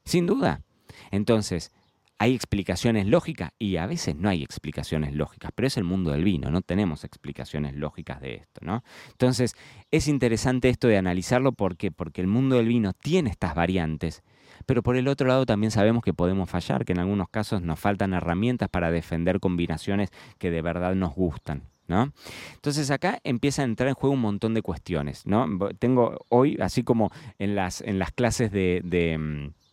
Sin 0.03 0.27
duda. 0.27 0.62
Entonces, 1.10 1.72
hay 2.17 2.34
explicaciones 2.34 3.07
lógicas 3.07 3.51
y 3.60 3.77
a 3.77 3.88
veces 3.88 4.15
no 4.15 4.29
hay 4.29 4.41
explicaciones 4.41 5.13
lógicas, 5.13 5.51
pero 5.53 5.67
es 5.67 5.77
el 5.77 5.84
mundo 5.84 6.12
del 6.12 6.24
vino, 6.24 6.50
no 6.50 6.62
tenemos 6.62 7.03
explicaciones 7.03 7.75
lógicas 7.75 8.22
de 8.22 8.36
esto, 8.36 8.62
¿no? 8.62 8.84
Entonces, 9.12 9.55
es 9.91 10.07
interesante 10.07 10.69
esto 10.69 10.88
de 10.88 10.98
analizarlo 10.98 11.51
porque 11.51 11.91
porque 11.91 12.22
el 12.22 12.27
mundo 12.27 12.55
del 12.55 12.67
vino 12.67 12.93
tiene 12.93 13.29
estas 13.29 13.53
variantes, 13.53 14.24
pero 14.65 14.81
por 14.81 14.95
el 14.95 15.07
otro 15.07 15.27
lado 15.27 15.45
también 15.45 15.72
sabemos 15.72 16.03
que 16.03 16.13
podemos 16.13 16.50
fallar, 16.50 16.86
que 16.86 16.93
en 16.93 17.00
algunos 17.00 17.29
casos 17.29 17.62
nos 17.62 17.79
faltan 17.79 18.13
herramientas 18.13 18.69
para 18.69 18.91
defender 18.91 19.39
combinaciones 19.39 20.10
que 20.38 20.51
de 20.51 20.62
verdad 20.62 20.95
nos 20.95 21.13
gustan. 21.13 21.63
¿No? 21.88 22.12
Entonces 22.55 22.89
acá 22.89 23.19
empieza 23.24 23.62
a 23.62 23.65
entrar 23.65 23.88
en 23.89 23.93
juego 23.93 24.15
un 24.15 24.22
montón 24.22 24.55
de 24.55 24.63
cuestiones, 24.63 25.27
¿no? 25.27 25.45
Tengo 25.77 26.25
hoy, 26.29 26.57
así 26.60 26.81
como 26.81 27.12
en 27.38 27.53
las, 27.53 27.81
en 27.81 28.00
las 28.00 28.12
clases 28.12 28.51
de 28.51 29.17
mm, 29.19 29.64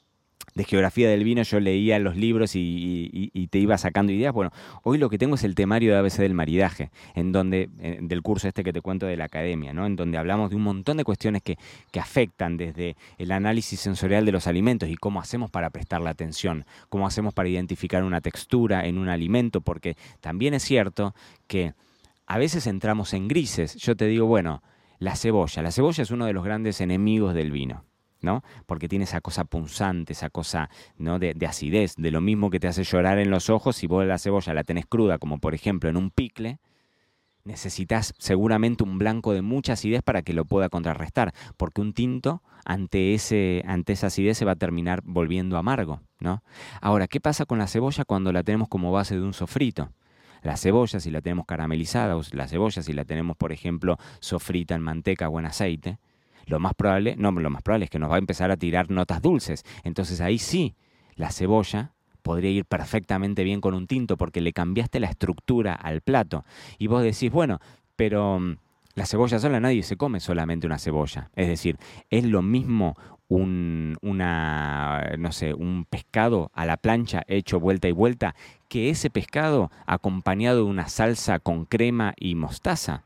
de 0.54 0.64
geografía 0.64 1.08
del 1.08 1.24
vino 1.24 1.42
yo 1.42 1.60
leía 1.60 1.98
los 1.98 2.16
libros 2.16 2.52
y, 2.54 3.48
te 3.50 3.58
iba 3.58 3.76
sacando 3.76 4.12
ideas. 4.12 4.32
Bueno, 4.32 4.50
hoy 4.82 4.98
lo 4.98 5.10
que 5.10 5.18
tengo 5.18 5.34
es 5.34 5.44
el 5.44 5.54
temario 5.54 5.92
de 5.92 5.98
ABC 5.98 6.18
del 6.18 6.34
maridaje, 6.34 6.90
en 7.14 7.32
donde, 7.32 7.68
del 8.00 8.22
curso 8.22 8.48
este 8.48 8.64
que 8.64 8.72
te 8.72 8.80
cuento 8.80 9.06
de 9.06 9.16
la 9.16 9.24
academia, 9.24 9.72
¿no? 9.72 9.86
En 9.86 9.96
donde 9.96 10.16
hablamos 10.16 10.50
de 10.50 10.56
un 10.56 10.62
montón 10.62 10.96
de 10.96 11.04
cuestiones 11.04 11.42
que, 11.42 11.58
que 11.90 12.00
afectan 12.00 12.56
desde 12.56 12.96
el 13.18 13.32
análisis 13.32 13.80
sensorial 13.80 14.24
de 14.24 14.32
los 14.32 14.46
alimentos 14.46 14.88
y 14.88 14.96
cómo 14.96 15.20
hacemos 15.20 15.50
para 15.50 15.70
prestar 15.70 16.00
la 16.00 16.10
atención, 16.10 16.64
cómo 16.88 17.06
hacemos 17.06 17.34
para 17.34 17.48
identificar 17.48 18.04
una 18.04 18.20
textura 18.20 18.86
en 18.86 18.98
un 18.98 19.08
alimento, 19.08 19.60
porque 19.60 19.96
también 20.20 20.54
es 20.54 20.62
cierto 20.62 21.14
que 21.46 21.74
a 22.26 22.38
veces 22.38 22.66
entramos 22.66 23.12
en 23.12 23.28
grises. 23.28 23.74
Yo 23.76 23.96
te 23.96 24.06
digo, 24.06 24.26
bueno, 24.26 24.62
la 24.98 25.16
cebolla. 25.16 25.62
La 25.62 25.70
cebolla 25.70 26.02
es 26.02 26.10
uno 26.10 26.26
de 26.26 26.32
los 26.32 26.44
grandes 26.44 26.80
enemigos 26.80 27.34
del 27.34 27.50
vino. 27.50 27.84
¿No? 28.22 28.42
Porque 28.66 28.88
tiene 28.88 29.04
esa 29.04 29.20
cosa 29.20 29.44
punzante, 29.44 30.12
esa 30.12 30.30
cosa 30.30 30.70
¿no? 30.96 31.18
de, 31.18 31.34
acidez, 31.46 31.94
de 31.96 32.10
lo 32.10 32.20
mismo 32.20 32.50
que 32.50 32.60
te 32.60 32.68
hace 32.68 32.84
llorar 32.84 33.18
en 33.18 33.30
los 33.30 33.50
ojos 33.50 33.76
si 33.76 33.86
vos 33.86 34.06
la 34.06 34.18
cebolla 34.18 34.54
la 34.54 34.64
tenés 34.64 34.86
cruda, 34.86 35.18
como 35.18 35.38
por 35.38 35.54
ejemplo 35.54 35.90
en 35.90 35.96
un 35.96 36.10
picle, 36.10 36.58
necesitas 37.44 38.14
seguramente 38.18 38.84
un 38.84 38.98
blanco 38.98 39.32
de 39.32 39.42
mucha 39.42 39.72
acidez 39.74 40.02
para 40.02 40.22
que 40.22 40.32
lo 40.32 40.44
pueda 40.44 40.68
contrarrestar, 40.68 41.34
porque 41.56 41.80
un 41.80 41.92
tinto 41.92 42.42
ante, 42.64 43.14
ese, 43.14 43.64
ante 43.66 43.94
esa 43.94 44.06
acidez 44.06 44.38
se 44.38 44.44
va 44.44 44.52
a 44.52 44.56
terminar 44.56 45.02
volviendo 45.04 45.56
amargo, 45.56 46.00
¿no? 46.20 46.42
Ahora, 46.80 47.08
¿qué 47.08 47.20
pasa 47.20 47.44
con 47.44 47.58
la 47.58 47.66
cebolla 47.66 48.04
cuando 48.04 48.32
la 48.32 48.44
tenemos 48.44 48.68
como 48.68 48.92
base 48.92 49.16
de 49.16 49.22
un 49.22 49.34
sofrito? 49.34 49.90
La 50.42 50.56
cebolla, 50.56 50.98
si 50.98 51.10
la 51.10 51.20
tenemos 51.20 51.46
caramelizada, 51.46 52.16
o 52.16 52.22
la 52.32 52.48
cebolla, 52.48 52.82
si 52.82 52.92
la 52.92 53.04
tenemos, 53.04 53.36
por 53.36 53.52
ejemplo, 53.52 53.98
sofrita 54.20 54.74
en 54.74 54.82
manteca 54.82 55.28
o 55.28 55.38
en 55.38 55.46
aceite, 55.46 55.98
lo 56.46 56.58
más 56.58 56.74
probable, 56.74 57.14
no, 57.16 57.30
lo 57.32 57.50
más 57.50 57.62
probable 57.62 57.84
es 57.84 57.90
que 57.90 57.98
nos 57.98 58.10
va 58.10 58.16
a 58.16 58.18
empezar 58.18 58.50
a 58.50 58.56
tirar 58.56 58.90
notas 58.90 59.22
dulces. 59.22 59.64
Entonces 59.84 60.20
ahí 60.20 60.38
sí, 60.38 60.74
la 61.16 61.30
cebolla 61.30 61.92
podría 62.22 62.50
ir 62.50 62.64
perfectamente 62.64 63.44
bien 63.44 63.60
con 63.60 63.74
un 63.74 63.86
tinto 63.86 64.16
porque 64.16 64.40
le 64.40 64.52
cambiaste 64.52 65.00
la 65.00 65.08
estructura 65.08 65.74
al 65.74 66.00
plato. 66.00 66.44
Y 66.78 66.86
vos 66.86 67.02
decís, 67.02 67.30
bueno, 67.30 67.60
pero 67.96 68.38
mm, 68.38 68.56
la 68.94 69.06
cebolla 69.06 69.38
sola 69.38 69.60
nadie 69.60 69.82
se 69.82 69.96
come 69.96 70.20
solamente 70.20 70.66
una 70.66 70.78
cebolla. 70.78 71.30
Es 71.34 71.48
decir, 71.48 71.78
es 72.10 72.24
lo 72.24 72.42
mismo 72.42 72.96
un, 73.28 73.96
una, 74.02 75.12
no 75.18 75.32
sé, 75.32 75.54
un 75.54 75.86
pescado 75.88 76.50
a 76.54 76.66
la 76.66 76.76
plancha 76.76 77.22
hecho 77.26 77.58
vuelta 77.58 77.88
y 77.88 77.92
vuelta 77.92 78.34
que 78.68 78.90
ese 78.90 79.10
pescado 79.10 79.70
acompañado 79.86 80.58
de 80.58 80.70
una 80.70 80.88
salsa 80.88 81.38
con 81.38 81.64
crema 81.64 82.14
y 82.18 82.34
mostaza. 82.34 83.02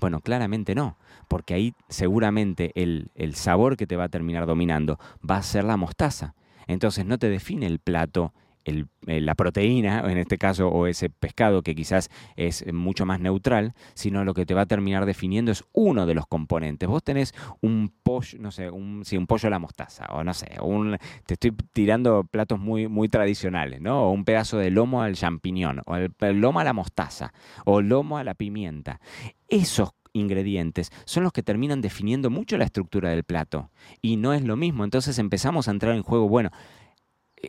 Bueno, 0.00 0.20
claramente 0.20 0.74
no, 0.74 0.96
porque 1.28 1.54
ahí 1.54 1.74
seguramente 1.88 2.72
el, 2.74 3.10
el 3.14 3.34
sabor 3.34 3.76
que 3.76 3.86
te 3.86 3.96
va 3.96 4.04
a 4.04 4.08
terminar 4.08 4.46
dominando 4.46 4.98
va 5.28 5.36
a 5.36 5.42
ser 5.42 5.64
la 5.64 5.76
mostaza. 5.76 6.34
Entonces 6.66 7.04
no 7.04 7.18
te 7.18 7.28
define 7.28 7.66
el 7.66 7.78
plato 7.78 8.32
el, 8.64 8.88
eh, 9.06 9.20
la 9.20 9.34
proteína, 9.34 10.00
en 10.10 10.18
este 10.18 10.38
caso, 10.38 10.68
o 10.68 10.86
ese 10.86 11.10
pescado 11.10 11.62
que 11.62 11.74
quizás 11.74 12.10
es 12.36 12.64
mucho 12.72 13.06
más 13.06 13.20
neutral, 13.20 13.74
sino 13.94 14.24
lo 14.24 14.34
que 14.34 14.46
te 14.46 14.54
va 14.54 14.62
a 14.62 14.66
terminar 14.66 15.06
definiendo 15.06 15.52
es 15.52 15.64
uno 15.72 16.06
de 16.06 16.14
los 16.14 16.26
componentes. 16.26 16.88
Vos 16.88 17.02
tenés 17.02 17.34
un 17.60 17.92
pollo, 18.02 18.38
no 18.40 18.50
sé, 18.50 18.70
un, 18.70 19.02
un 19.10 19.26
pollo 19.26 19.46
a 19.46 19.50
la 19.50 19.58
mostaza, 19.58 20.06
o 20.10 20.24
no 20.24 20.34
sé, 20.34 20.56
un, 20.62 20.96
te 21.26 21.34
estoy 21.34 21.52
tirando 21.72 22.24
platos 22.24 22.58
muy, 22.58 22.88
muy 22.88 23.08
tradicionales, 23.08 23.80
¿no? 23.80 24.08
O 24.08 24.10
un 24.10 24.24
pedazo 24.24 24.58
de 24.58 24.70
lomo 24.70 25.02
al 25.02 25.14
champiñón, 25.14 25.82
o 25.86 25.96
el, 25.96 26.12
el 26.20 26.40
lomo 26.40 26.60
a 26.60 26.64
la 26.64 26.72
mostaza, 26.72 27.32
o 27.64 27.80
lomo 27.80 28.18
a 28.18 28.24
la 28.24 28.34
pimienta. 28.34 29.00
Esos 29.48 29.90
ingredientes 30.12 30.90
son 31.04 31.22
los 31.22 31.32
que 31.32 31.42
terminan 31.42 31.80
definiendo 31.80 32.30
mucho 32.30 32.58
la 32.58 32.64
estructura 32.64 33.10
del 33.10 33.24
plato. 33.24 33.70
Y 34.02 34.16
no 34.16 34.32
es 34.32 34.42
lo 34.42 34.56
mismo. 34.56 34.84
Entonces 34.84 35.18
empezamos 35.18 35.68
a 35.68 35.70
entrar 35.70 35.94
en 35.94 36.02
juego, 36.02 36.28
bueno, 36.28 36.50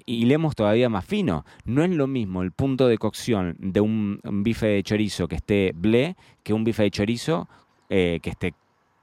y 0.05 0.25
leemos 0.25 0.55
todavía 0.55 0.89
más 0.89 1.05
fino. 1.05 1.45
No 1.65 1.83
es 1.83 1.91
lo 1.91 2.07
mismo 2.07 2.43
el 2.43 2.51
punto 2.51 2.87
de 2.87 2.97
cocción 2.97 3.55
de 3.59 3.81
un, 3.81 4.19
bife 4.23 4.67
de 4.67 4.83
chorizo 4.83 5.27
que 5.27 5.35
esté 5.35 5.71
ble 5.75 6.15
que 6.43 6.53
un 6.53 6.63
bife 6.63 6.83
de 6.83 6.91
chorizo 6.91 7.49
eh, 7.89 8.19
que 8.21 8.29
esté 8.29 8.53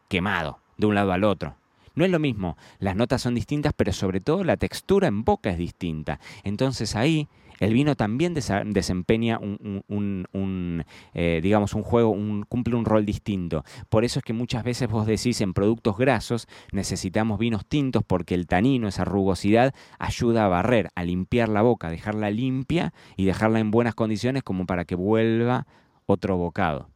quemado 0.09 0.61
de 0.77 0.87
un 0.87 0.95
lado 0.95 1.13
al 1.13 1.25
otro. 1.25 1.57
No 1.95 2.05
es 2.05 2.11
lo 2.11 2.21
mismo, 2.21 2.57
las 2.79 2.95
notas 2.95 3.23
son 3.23 3.35
distintas, 3.35 3.73
pero 3.77 3.93
sobre 3.93 4.21
todo 4.21 4.45
la 4.45 4.57
textura 4.57 5.09
en 5.09 5.25
boca 5.25 5.51
es 5.51 5.59
distinta. 5.59 6.21
Entonces 6.45 6.95
ahí 6.95 7.29
el 7.59 7.73
vino 7.73 7.95
también 7.97 8.35
desempeña 8.35 9.39
un, 9.39 10.85
eh, 11.15 11.41
digamos, 11.43 11.75
un 11.75 11.83
juego, 11.83 12.17
cumple 12.49 12.77
un 12.77 12.85
rol 12.85 13.05
distinto. 13.05 13.65
Por 13.89 14.05
eso 14.05 14.21
es 14.21 14.25
que 14.25 14.33
muchas 14.33 14.65
veces 14.65 14.89
vos 14.89 15.07
decís 15.07 15.41
en 15.41 15.55
productos 15.55 15.97
grasos 15.97 16.47
necesitamos 16.73 17.39
vinos 17.39 17.67
tintos 17.67 18.03
porque 18.07 18.35
el 18.35 18.47
tanino, 18.47 18.89
esa 18.89 19.05
rugosidad, 19.05 19.75
ayuda 19.99 20.45
a 20.45 20.49
barrer, 20.49 20.91
a 20.95 21.05
limpiar 21.05 21.49
la 21.49 21.63
boca, 21.63 21.91
dejarla 21.91 22.31
limpia 22.31 22.93
y 23.17 23.25
dejarla 23.25 23.61
en 23.61 23.71
buenas 23.71 23.95
condiciones 23.95 24.43
como 24.43 24.67
para 24.67 24.85
que 24.85 24.95
vuelva 24.95 25.67
otro 26.07 26.37
bocado. 26.37 26.91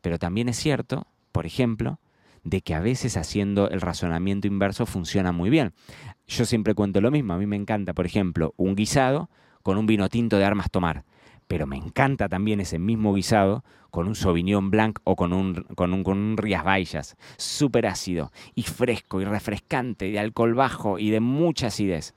Pero 0.00 0.18
también 0.18 0.48
es 0.48 0.56
cierto, 0.56 1.06
por 1.32 1.46
ejemplo, 1.46 1.98
de 2.44 2.60
que 2.60 2.74
a 2.74 2.80
veces 2.80 3.16
haciendo 3.16 3.68
el 3.70 3.80
razonamiento 3.80 4.46
inverso 4.46 4.86
funciona 4.86 5.32
muy 5.32 5.50
bien. 5.50 5.72
Yo 6.26 6.44
siempre 6.44 6.74
cuento 6.74 7.00
lo 7.00 7.10
mismo, 7.10 7.32
a 7.32 7.38
mí 7.38 7.46
me 7.46 7.56
encanta, 7.56 7.94
por 7.94 8.06
ejemplo, 8.06 8.54
un 8.56 8.74
guisado 8.74 9.30
con 9.68 9.76
un 9.76 9.84
vino 9.84 10.08
tinto 10.08 10.38
de 10.38 10.46
armas 10.46 10.70
tomar. 10.70 11.04
Pero 11.46 11.66
me 11.66 11.76
encanta 11.76 12.26
también 12.26 12.58
ese 12.58 12.78
mismo 12.78 13.12
guisado 13.12 13.64
con 13.90 14.08
un 14.08 14.14
Sauvignon 14.14 14.70
Blanc 14.70 14.98
o 15.04 15.14
con 15.14 15.34
un, 15.34 15.62
con 15.74 15.92
un, 15.92 16.04
con 16.04 16.16
un 16.16 16.38
Rías 16.38 17.16
súper 17.36 17.86
ácido 17.86 18.32
y 18.54 18.62
fresco 18.62 19.20
y 19.20 19.26
refrescante, 19.26 20.10
de 20.10 20.18
alcohol 20.18 20.54
bajo 20.54 20.98
y 20.98 21.10
de 21.10 21.20
mucha 21.20 21.66
acidez, 21.66 22.14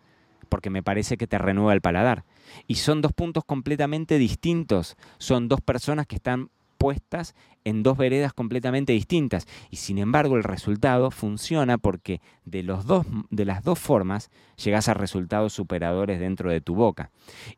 porque 0.47 0.69
me 0.69 0.81
parece 0.81 1.17
que 1.17 1.27
te 1.27 1.37
renueva 1.37 1.73
el 1.73 1.81
paladar. 1.81 2.23
Y 2.67 2.75
son 2.75 3.01
dos 3.01 3.11
puntos 3.11 3.43
completamente 3.43 4.17
distintos, 4.17 4.95
son 5.17 5.49
dos 5.49 5.59
personas 5.59 6.07
que 6.07 6.15
están 6.15 6.51
puestas 6.81 7.35
en 7.63 7.83
dos 7.83 7.95
veredas 7.95 8.33
completamente 8.33 8.91
distintas. 8.91 9.47
Y 9.69 9.75
sin 9.75 9.99
embargo 9.99 10.35
el 10.35 10.43
resultado 10.43 11.11
funciona 11.11 11.77
porque 11.77 12.21
de, 12.43 12.63
los 12.63 12.87
dos, 12.87 13.05
de 13.29 13.45
las 13.45 13.63
dos 13.63 13.77
formas 13.77 14.31
llegas 14.57 14.89
a 14.89 14.95
resultados 14.95 15.53
superadores 15.53 16.19
dentro 16.19 16.49
de 16.49 16.59
tu 16.59 16.73
boca. 16.73 17.11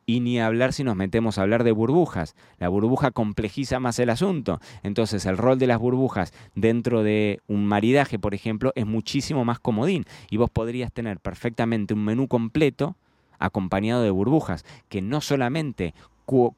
Y 0.04 0.20
ni 0.20 0.40
hablar 0.40 0.74
si 0.74 0.84
nos 0.84 0.94
metemos 0.94 1.38
a 1.38 1.42
hablar 1.42 1.64
de 1.64 1.72
burbujas. 1.72 2.36
La 2.58 2.68
burbuja 2.68 3.12
complejiza 3.12 3.80
más 3.80 3.98
el 3.98 4.10
asunto. 4.10 4.60
Entonces 4.82 5.24
el 5.24 5.38
rol 5.38 5.58
de 5.58 5.68
las 5.68 5.78
burbujas 5.78 6.34
dentro 6.54 7.02
de 7.02 7.40
un 7.46 7.64
maridaje, 7.64 8.18
por 8.18 8.34
ejemplo, 8.34 8.72
es 8.74 8.84
muchísimo 8.84 9.46
más 9.46 9.58
comodín. 9.58 10.04
Y 10.30 10.36
vos 10.36 10.50
podrías 10.50 10.92
tener 10.92 11.18
perfectamente 11.18 11.94
un 11.94 12.04
menú 12.04 12.28
completo 12.28 12.94
acompañado 13.38 14.02
de 14.02 14.10
burbujas, 14.10 14.64
que 14.88 15.02
no 15.02 15.22
solamente 15.22 15.94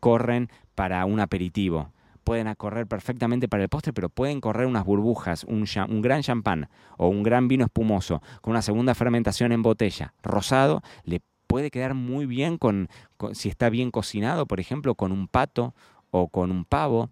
corren 0.01 0.51
para 0.75 1.05
un 1.07 1.21
aperitivo, 1.21 1.91
pueden 2.26 2.52
correr 2.56 2.88
perfectamente 2.88 3.47
para 3.47 3.62
el 3.62 3.68
postre, 3.68 3.92
pero 3.92 4.09
pueden 4.09 4.40
correr 4.40 4.66
unas 4.66 4.85
burbujas, 4.85 5.45
un, 5.45 5.64
gran 6.02 6.23
champán 6.23 6.68
o 6.97 7.06
un 7.06 7.23
gran 7.23 7.47
vino 7.47 7.66
espumoso 7.66 8.21
con 8.40 8.50
una 8.50 8.62
segunda 8.62 8.97
fermentación 8.97 9.52
en 9.52 9.62
botella, 9.62 10.12
rosado, 10.25 10.83
le 11.04 11.21
puede 11.47 11.71
quedar 11.71 11.95
muy 11.95 12.26
bien 12.26 12.59
con, 12.59 12.88
si 13.30 13.49
está 13.49 13.71
bien 13.71 13.92
cocinado, 13.92 14.45
por 14.45 14.59
ejemplo, 14.59 14.97
con 14.97 15.12
un 15.12 15.28
pato 15.28 15.73
o 16.11 16.26
con 16.26 16.50
un 16.50 16.64
pavo 16.64 17.11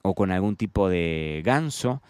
o 0.00 0.14
con 0.14 0.32
algún 0.32 0.56
tipo 0.56 0.88
de 0.88 1.42
ganso, 1.44 2.00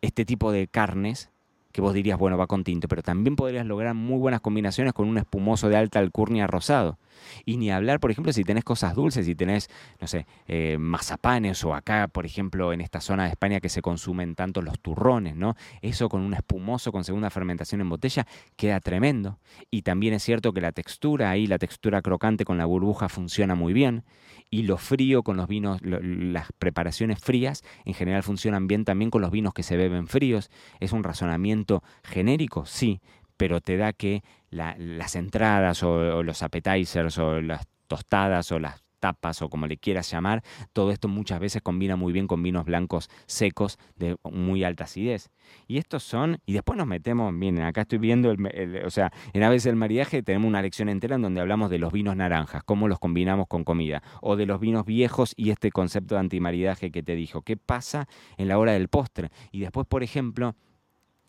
este 0.00 0.24
tipo 0.24 0.52
de 0.52 0.68
carnes 0.68 1.28
que 1.70 1.82
vos 1.82 1.92
dirías, 1.92 2.18
bueno, 2.18 2.38
va 2.38 2.46
con 2.46 2.64
tinto, 2.64 2.88
pero 2.88 3.02
también 3.02 3.36
podrías 3.36 3.66
lograr 3.66 3.92
muy 3.92 4.18
buenas 4.18 4.40
combinaciones 4.40 4.94
con 4.94 5.06
un 5.06 5.18
espumoso 5.18 5.68
de 5.68 5.76
alta 5.76 5.98
alcurnia 5.98 6.46
rosado. 6.46 6.96
Y 7.44 7.56
ni 7.56 7.70
hablar, 7.70 8.00
por 8.00 8.10
ejemplo, 8.10 8.32
si 8.32 8.44
tenés 8.44 8.64
cosas 8.64 8.94
dulces, 8.94 9.26
si 9.26 9.34
tenés, 9.34 9.68
no 10.00 10.06
sé, 10.06 10.26
eh, 10.46 10.76
mazapanes 10.78 11.64
o 11.64 11.74
acá, 11.74 12.08
por 12.08 12.26
ejemplo, 12.26 12.72
en 12.72 12.80
esta 12.80 13.00
zona 13.00 13.24
de 13.24 13.30
España 13.30 13.60
que 13.60 13.68
se 13.68 13.82
consumen 13.82 14.34
tanto 14.34 14.62
los 14.62 14.78
turrones, 14.80 15.36
¿no? 15.36 15.56
Eso 15.82 16.08
con 16.08 16.22
un 16.22 16.34
espumoso, 16.34 16.92
con 16.92 17.04
segunda 17.04 17.30
fermentación 17.30 17.80
en 17.80 17.88
botella, 17.88 18.26
queda 18.56 18.80
tremendo. 18.80 19.38
Y 19.70 19.82
también 19.82 20.14
es 20.14 20.22
cierto 20.22 20.52
que 20.52 20.60
la 20.60 20.72
textura 20.72 21.30
ahí, 21.30 21.46
la 21.46 21.58
textura 21.58 22.02
crocante 22.02 22.44
con 22.44 22.58
la 22.58 22.64
burbuja 22.64 23.08
funciona 23.08 23.54
muy 23.54 23.72
bien. 23.72 24.04
Y 24.52 24.62
lo 24.62 24.78
frío 24.78 25.22
con 25.22 25.36
los 25.36 25.46
vinos, 25.46 25.80
las 25.82 26.48
preparaciones 26.58 27.20
frías, 27.20 27.62
en 27.84 27.94
general 27.94 28.24
funcionan 28.24 28.66
bien 28.66 28.84
también 28.84 29.10
con 29.10 29.22
los 29.22 29.30
vinos 29.30 29.54
que 29.54 29.62
se 29.62 29.76
beben 29.76 30.08
fríos. 30.08 30.50
Es 30.80 30.92
un 30.92 31.04
razonamiento 31.04 31.84
genérico, 32.02 32.66
sí, 32.66 33.00
pero 33.40 33.62
te 33.62 33.78
da 33.78 33.94
que 33.94 34.22
las 34.50 35.16
entradas 35.16 35.82
o, 35.82 36.22
los 36.22 36.42
appetizers 36.42 37.16
o 37.16 37.40
las 37.40 37.66
tostadas 37.86 38.52
o 38.52 38.58
las 38.58 38.84
tapas 38.98 39.40
o 39.40 39.48
como 39.48 39.66
le 39.66 39.78
quieras 39.78 40.10
llamar, 40.10 40.42
todo 40.74 40.90
esto 40.90 41.08
muchas 41.08 41.40
veces 41.40 41.62
combina 41.62 41.96
muy 41.96 42.12
bien 42.12 42.26
con 42.26 42.42
vinos 42.42 42.66
blancos 42.66 43.08
secos 43.24 43.78
de 43.96 44.16
muy 44.30 44.62
alta 44.62 44.84
acidez. 44.84 45.30
Y 45.66 45.78
estos 45.78 46.02
son, 46.02 46.36
y 46.44 46.52
después 46.52 46.76
nos 46.76 46.86
metemos, 46.86 47.32
miren, 47.32 47.62
acá 47.62 47.80
estoy 47.80 47.96
viendo, 47.96 48.30
el, 48.30 48.82
o 48.84 48.90
sea, 48.90 49.10
en 49.32 49.42
Aves 49.42 49.64
del 49.64 49.74
Mariaje 49.74 50.22
tenemos 50.22 50.46
una 50.46 50.60
lección 50.60 50.90
entera 50.90 51.14
en 51.16 51.22
donde 51.22 51.40
hablamos 51.40 51.70
de 51.70 51.78
los 51.78 51.94
vinos 51.94 52.16
naranjas, 52.16 52.62
cómo 52.62 52.88
los 52.88 52.98
combinamos 52.98 53.46
con 53.48 53.64
comida, 53.64 54.02
o 54.20 54.36
de 54.36 54.44
los 54.44 54.60
vinos 54.60 54.84
viejos 54.84 55.32
y 55.34 55.48
este 55.48 55.70
concepto 55.70 56.16
de 56.16 56.20
antimaridaje 56.20 56.90
que 56.90 57.02
te 57.02 57.16
dijo, 57.16 57.40
qué 57.40 57.56
pasa 57.56 58.06
en 58.36 58.48
la 58.48 58.58
hora 58.58 58.72
del 58.72 58.88
postre. 58.88 59.30
Y 59.50 59.60
después, 59.60 59.86
por 59.86 60.02
ejemplo, 60.02 60.56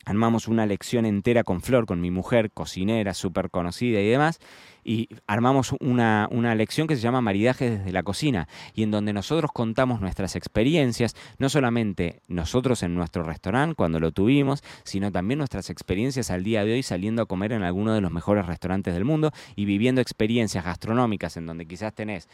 armamos 0.06 0.48
una 0.48 0.66
lección 0.66 1.06
entera 1.06 1.44
con 1.44 1.62
Flor, 1.62 1.86
con 1.86 2.02
mi 2.02 2.12
mujer, 2.12 2.52
cocinera, 2.52 3.14
súper 3.14 3.50
conocida 3.50 4.02
y 4.02 4.08
demás, 4.08 4.40
y 4.84 5.10
armamos 5.28 5.74
una, 5.80 6.28
una, 6.32 6.56
lección 6.56 6.88
que 6.88 6.96
se 6.96 7.02
llama 7.02 7.22
Maridaje 7.22 7.70
desde 7.70 7.92
la 7.92 8.04
cocina, 8.04 8.48
y 8.74 8.84
en 8.84 8.92
donde 8.92 9.14
nosotros 9.14 9.52
contamos 9.54 10.02
nuestras 10.02 10.36
experiencias, 10.36 11.16
no 11.38 11.50
solamente 11.50 12.22
nosotros 12.28 12.82
en 12.84 12.96
nuestro 12.96 13.24
restaurante 13.24 13.76
cuando 13.76 14.00
lo 14.00 14.12
tuvimos, 14.12 14.64
sino 14.84 15.12
también 15.12 15.38
nuestras 15.38 15.70
experiencias 15.70 16.32
al 16.32 16.44
día 16.44 16.66
de 16.66 16.74
hoy 16.74 16.84
saliendo 16.84 17.22
a 17.22 17.26
comer 17.26 17.52
en 17.52 17.64
alguno 17.64 17.94
de 17.94 18.02
los 18.02 18.12
mejores 18.12 18.46
restaurantes 18.46 18.94
del 18.94 19.06
mundo 19.06 19.32
y 19.56 19.66
viviendo 19.66 20.02
experiencias 20.02 20.66
gastronómicas 20.66 21.38
en 21.38 21.46
donde 21.46 21.66
quizás 21.66 21.94
tenés 21.94 22.28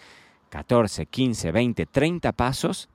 14, 0.49 1.05
15, 1.05 1.51
20, 1.51 1.85
30 1.85 2.31
pasos 2.31 2.89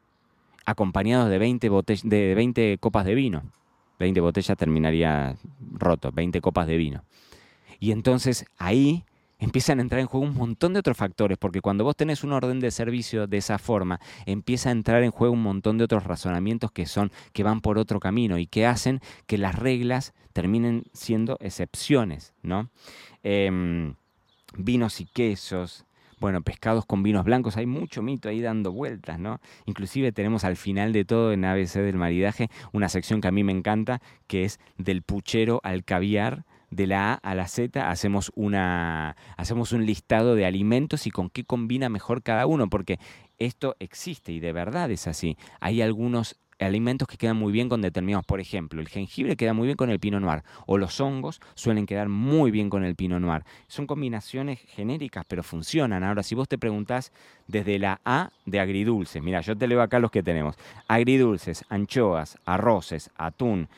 acompañados 0.65 1.29
de 1.29 1.39
20, 1.39 1.71
de 2.05 2.35
20 2.35 2.79
copas 2.79 3.05
de 3.05 3.15
vino. 3.15 3.43
20 4.03 4.21
botellas 4.21 4.59
terminaría 4.59 5.37
roto, 5.73 6.13
20 6.13 6.41
copas 6.41 6.67
de 6.67 6.77
vino. 6.77 7.05
Y 7.81 7.93
entonces 7.93 8.45
ahí 8.59 9.05
empiezan 9.39 9.79
a 9.79 9.83
entrar 9.83 10.01
en 10.01 10.07
juego 10.07 10.27
un 10.27 10.35
montón 10.35 10.73
de 10.73 10.81
otros 10.81 10.97
factores, 10.97 11.39
porque 11.39 11.61
cuando 11.61 11.85
vos 11.85 11.97
tenés 11.97 12.23
un 12.23 12.33
orden 12.33 12.61
de 12.61 12.71
servicio 12.71 13.27
de 13.27 13.39
esa 13.39 13.59
forma, 13.59 14.01
empieza 14.27 14.69
a 14.69 14.73
entrar 14.73 15.03
en 15.03 15.11
juego 15.11 15.35
un 15.35 15.43
montón 15.43 15.79
de 15.79 15.85
otros 15.85 16.05
razonamientos 16.05 16.71
que 16.71 16.87
son, 16.87 17.11
que 17.33 17.43
van 17.43 17.61
por 17.61 17.79
otro 17.79 17.99
camino 17.99 18.39
y 18.39 18.47
que 18.47 18.67
hacen 18.67 19.01
que 19.27 19.39
las 19.39 19.57
reglas 19.57 20.15
terminen 20.33 20.85
siendo 20.93 21.39
excepciones, 21.41 22.35
¿no? 22.43 22.71
Em, 23.23 23.95
vinos 24.57 25.01
y 25.01 25.07
quesos, 25.07 25.85
bueno, 26.23 26.41
pescados 26.41 26.87
con 26.87 27.03
vinos 27.03 27.25
blancos, 27.25 27.57
hay 27.57 27.67
mucho 27.67 28.01
mito 28.01 28.29
ahí 28.29 28.41
dando 28.41 28.71
vueltas, 28.71 29.19
¿no? 29.19 29.41
Inclusive 29.67 30.13
tenemos 30.13 30.45
al 30.45 30.55
final 30.55 30.93
de 30.93 31.05
todo 31.05 31.33
en 31.33 31.45
ABC 31.45 31.81
del 31.81 31.97
maridaje 31.97 32.49
una 32.73 32.89
sección 32.89 33.21
que 33.21 33.27
a 33.27 33.33
mí 33.33 33.43
me 33.43 33.51
encanta, 33.51 34.01
que 34.29 34.45
es 34.45 34.61
del 34.79 35.03
puchero 35.03 35.61
al 35.65 35.83
caviar, 35.83 36.45
de 36.71 36.87
la 36.87 37.15
A 37.15 37.15
a 37.17 37.35
la 37.35 37.49
Z 37.49 37.91
hacemos, 37.91 38.31
una, 38.37 39.17
hacemos 39.37 39.73
un 39.73 39.85
listado 39.85 40.37
de 40.37 40.47
alimentos 40.47 41.09
y 41.09 41.11
con 41.11 41.29
qué 41.29 41.43
combina 41.43 41.89
mejor 41.89 42.23
cada 42.23 42.47
uno, 42.47 42.71
porque 42.71 43.01
esto 43.41 43.75
existe 43.81 44.31
y 44.31 44.39
de 44.39 44.53
verdad 44.53 44.93
es 44.93 45.09
así. 45.09 45.37
Hay 45.59 45.83
algunos 45.83 46.37
alimentos 46.65 47.09
que 47.09 47.17
quedan 47.17 47.37
muy 47.37 47.53
bien 47.53 47.69
con 47.69 47.83
determinados, 47.83 48.27
por 48.27 48.41
ejemplo, 48.41 48.81
el 48.81 48.89
jengibre 48.89 49.37
queda 49.37 49.53
muy 49.53 49.67
bien 49.67 49.77
con 49.77 49.91
el 49.91 49.99
pino 49.99 50.21
noir 50.21 50.43
o 50.67 50.79
los 50.79 51.01
hongos 51.01 51.41
suelen 51.55 51.87
quedar 51.87 52.09
muy 52.09 52.51
bien 52.51 52.71
con 52.71 52.85
el 52.85 52.95
pino 52.95 53.19
noir. 53.21 53.45
Son 53.69 53.87
combinaciones 53.87 54.61
genéricas, 54.69 55.25
pero 55.27 55.43
funcionan. 55.43 56.05
Ahora, 56.05 56.23
si 56.23 56.35
vos 56.35 56.49
te 56.49 56.59
preguntás 56.59 57.13
desde 57.47 57.79
la 57.79 58.01
A 58.05 58.31
de 58.47 58.61
agridulces, 58.61 59.23
mira, 59.23 59.41
yo 59.41 59.57
te 59.57 59.67
leo 59.67 59.83
acá 59.83 59.99
los 59.99 60.11
que 60.11 60.23
tenemos. 60.23 60.57
Agridulces, 60.89 61.65
anchoas, 61.69 62.39
arroces, 62.45 63.11
atún, 63.17 63.69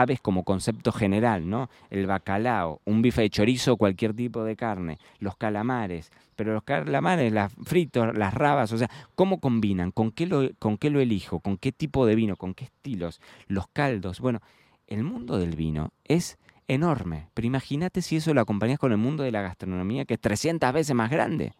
aves 0.00 0.20
como 0.20 0.44
concepto 0.44 0.92
general, 0.92 1.48
¿no? 1.48 1.70
El 1.90 2.06
bacalao, 2.06 2.80
un 2.84 3.02
bife 3.02 3.22
de 3.22 3.30
chorizo, 3.30 3.76
cualquier 3.76 4.14
tipo 4.14 4.44
de 4.44 4.56
carne, 4.56 4.98
los 5.18 5.36
calamares, 5.36 6.10
pero 6.36 6.52
los 6.52 6.62
calamares, 6.62 7.32
las 7.32 7.52
fritos, 7.64 8.16
las 8.16 8.34
rabas, 8.34 8.72
o 8.72 8.78
sea, 8.78 8.90
¿cómo 9.14 9.40
combinan? 9.40 9.90
¿Con 9.90 10.10
qué, 10.10 10.26
lo, 10.26 10.48
¿Con 10.58 10.78
qué 10.78 10.90
lo 10.90 11.00
elijo? 11.00 11.40
¿Con 11.40 11.56
qué 11.56 11.72
tipo 11.72 12.06
de 12.06 12.14
vino? 12.14 12.36
¿Con 12.36 12.54
qué 12.54 12.64
estilos? 12.64 13.20
Los 13.46 13.68
caldos. 13.68 14.20
Bueno, 14.20 14.40
el 14.86 15.04
mundo 15.04 15.38
del 15.38 15.56
vino 15.56 15.90
es 16.04 16.38
enorme, 16.68 17.28
pero 17.34 17.46
imagínate 17.46 18.02
si 18.02 18.16
eso 18.16 18.32
lo 18.34 18.40
acompañas 18.40 18.78
con 18.78 18.92
el 18.92 18.98
mundo 18.98 19.22
de 19.22 19.32
la 19.32 19.42
gastronomía, 19.42 20.04
que 20.04 20.14
es 20.14 20.20
300 20.20 20.72
veces 20.72 20.94
más 20.94 21.10
grande. 21.10 21.52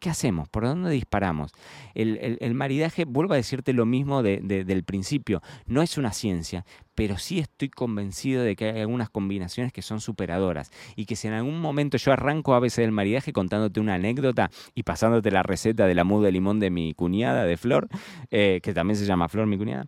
¿Qué 0.00 0.10
hacemos? 0.10 0.48
¿Por 0.48 0.64
dónde 0.64 0.90
disparamos? 0.90 1.52
El, 1.94 2.54
maridaje, 2.54 3.04
vuelvo 3.04 3.32
a 3.32 3.36
decirte 3.36 3.72
lo 3.72 3.86
mismo 3.86 4.22
del 4.22 4.84
principio, 4.84 5.42
no 5.66 5.82
es 5.82 5.96
una 5.96 6.12
ciencia, 6.12 6.64
pero 6.94 7.18
sí 7.18 7.38
estoy 7.38 7.68
convencido 7.68 8.42
de 8.42 8.56
que 8.56 8.70
hay 8.70 8.80
algunas 8.80 9.10
combinaciones 9.10 9.72
que 9.72 9.82
son 9.82 10.00
superadoras 10.00 10.70
y 10.96 11.06
que 11.06 11.16
si 11.16 11.28
en 11.28 11.34
algún 11.34 11.60
momento 11.60 11.96
yo 11.98 12.12
arranco 12.12 12.54
a 12.54 12.60
veces 12.60 12.84
del 12.84 12.92
maridaje 12.92 13.32
contándote 13.32 13.80
una 13.80 13.94
anécdota 13.94 14.50
y 14.74 14.82
pasándote 14.82 15.30
la 15.30 15.42
receta 15.42 15.86
de 15.86 15.94
la 15.94 16.04
muda 16.04 16.26
de 16.26 16.32
limón 16.32 16.60
de 16.60 16.70
mi 16.70 16.94
cuñada, 16.94 17.44
de 17.44 17.56
Flor, 17.56 17.88
eh, 18.30 18.60
que 18.62 18.74
también 18.74 18.96
se 18.96 19.06
llama 19.06 19.28
Flor, 19.28 19.46
mi 19.46 19.58
cuñada, 19.58 19.86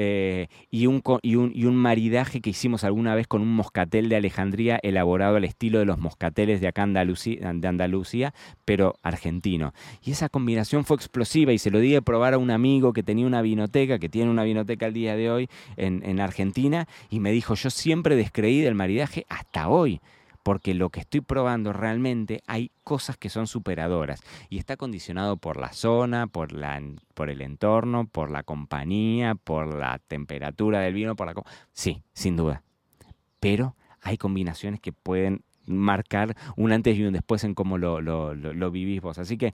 eh, 0.00 0.46
y, 0.70 0.86
un, 0.86 1.02
y, 1.22 1.34
un, 1.34 1.50
y, 1.52 1.64
un, 1.64 1.74
maridaje 1.74 2.40
que 2.40 2.50
hicimos 2.50 2.84
alguna 2.84 3.16
vez 3.16 3.26
con 3.26 3.42
un 3.42 3.52
moscatel 3.52 4.08
de 4.08 4.14
Alejandría 4.14 4.78
elaborado 4.84 5.34
al 5.34 5.42
estilo 5.42 5.80
de 5.80 5.86
los 5.86 5.98
moscateles 5.98 6.60
de 6.60 6.68
acá 6.68 6.84
Andalucía, 6.84 7.52
de 7.52 7.66
Andalucía, 7.66 8.32
pero 8.64 8.94
argentino. 9.02 9.74
Y 10.04 10.12
esa 10.12 10.28
combinación 10.28 10.84
fue 10.84 10.94
explosiva 10.94 11.52
y 11.52 11.58
se 11.58 11.72
lo 11.72 11.80
di 11.80 11.96
a 11.96 12.00
probar 12.00 12.34
a 12.34 12.38
un 12.38 12.52
amigo 12.52 12.92
que 12.92 13.02
tenía 13.02 13.26
una 13.26 13.42
vinoteca, 13.42 13.98
que 13.98 14.08
tiene 14.08 14.30
una 14.30 14.44
vinoteca 14.44 14.86
al 14.86 14.92
día 14.92 15.16
de 15.16 15.32
hoy 15.32 15.48
en, 15.76 16.04
en 16.04 16.20
Argentina, 16.20 16.86
y 17.10 17.18
me 17.18 17.32
dijo, 17.32 17.56
yo 17.56 17.68
siempre 17.68 18.14
descreí 18.14 18.60
del 18.60 18.76
maridaje 18.76 19.26
hasta 19.28 19.68
hoy 19.68 20.00
porque 20.48 20.72
lo 20.72 20.88
que 20.88 21.00
estoy 21.00 21.20
probando 21.20 21.74
realmente 21.74 22.42
hay 22.46 22.70
cosas 22.82 23.18
que 23.18 23.28
son 23.28 23.46
superadoras 23.46 24.22
y 24.48 24.56
está 24.56 24.78
condicionado 24.78 25.36
por 25.36 25.58
la 25.58 25.74
zona, 25.74 26.26
por, 26.26 26.52
la, 26.52 26.80
por 27.12 27.28
el 27.28 27.42
entorno, 27.42 28.06
por 28.06 28.30
la 28.30 28.44
compañía, 28.44 29.34
por 29.34 29.74
la 29.74 29.98
temperatura 29.98 30.80
del 30.80 30.94
vino, 30.94 31.16
por 31.16 31.26
la... 31.26 31.34
Sí, 31.74 32.02
sin 32.14 32.36
duda. 32.36 32.62
Pero 33.40 33.76
hay 34.00 34.16
combinaciones 34.16 34.80
que 34.80 34.90
pueden 34.90 35.42
marcar 35.66 36.34
un 36.56 36.72
antes 36.72 36.96
y 36.96 37.04
un 37.04 37.12
después 37.12 37.44
en 37.44 37.52
cómo 37.52 37.76
lo, 37.76 38.00
lo, 38.00 38.34
lo 38.34 38.70
vivís 38.70 39.02
vos. 39.02 39.18
Así 39.18 39.36
que 39.36 39.52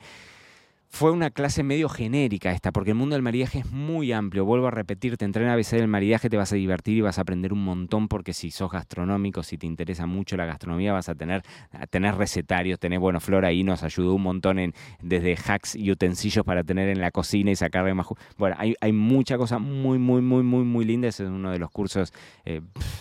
fue 0.94 1.10
una 1.10 1.30
clase 1.30 1.64
medio 1.64 1.88
genérica 1.88 2.52
esta, 2.52 2.70
porque 2.70 2.90
el 2.92 2.96
mundo 2.96 3.16
del 3.16 3.22
maridaje 3.22 3.58
es 3.58 3.72
muy 3.72 4.12
amplio. 4.12 4.44
Vuelvo 4.44 4.68
a 4.68 4.70
repetirte, 4.70 5.24
entrar 5.24 5.44
en 5.44 5.50
ABC 5.50 5.72
del 5.72 5.88
maridaje 5.88 6.30
te 6.30 6.36
vas 6.36 6.52
a 6.52 6.54
divertir 6.54 6.96
y 6.96 7.00
vas 7.00 7.18
a 7.18 7.22
aprender 7.22 7.52
un 7.52 7.64
montón, 7.64 8.06
porque 8.06 8.32
si 8.32 8.52
sos 8.52 8.70
gastronómico, 8.70 9.42
si 9.42 9.58
te 9.58 9.66
interesa 9.66 10.06
mucho 10.06 10.36
la 10.36 10.46
gastronomía, 10.46 10.92
vas 10.92 11.08
a 11.08 11.16
tener, 11.16 11.42
a 11.72 11.88
tener 11.88 12.14
recetarios, 12.14 12.78
tenés, 12.78 13.00
bueno, 13.00 13.18
Flora 13.18 13.48
ahí 13.48 13.64
nos 13.64 13.82
ayudó 13.82 14.14
un 14.14 14.22
montón 14.22 14.60
en 14.60 14.72
desde 15.02 15.34
hacks 15.34 15.74
y 15.74 15.90
utensilios 15.90 16.46
para 16.46 16.62
tener 16.62 16.88
en 16.88 17.00
la 17.00 17.10
cocina 17.10 17.50
y 17.50 17.56
sacarle 17.56 17.92
más. 17.92 18.06
Bueno, 18.38 18.54
hay, 18.56 18.76
hay 18.80 18.92
mucha 18.92 19.36
cosa 19.36 19.58
muy, 19.58 19.98
muy, 19.98 20.22
muy, 20.22 20.44
muy, 20.44 20.62
muy 20.62 20.84
linda. 20.84 21.08
Ese 21.08 21.24
es 21.24 21.28
uno 21.28 21.50
de 21.50 21.58
los 21.58 21.72
cursos, 21.72 22.12
eh, 22.44 22.60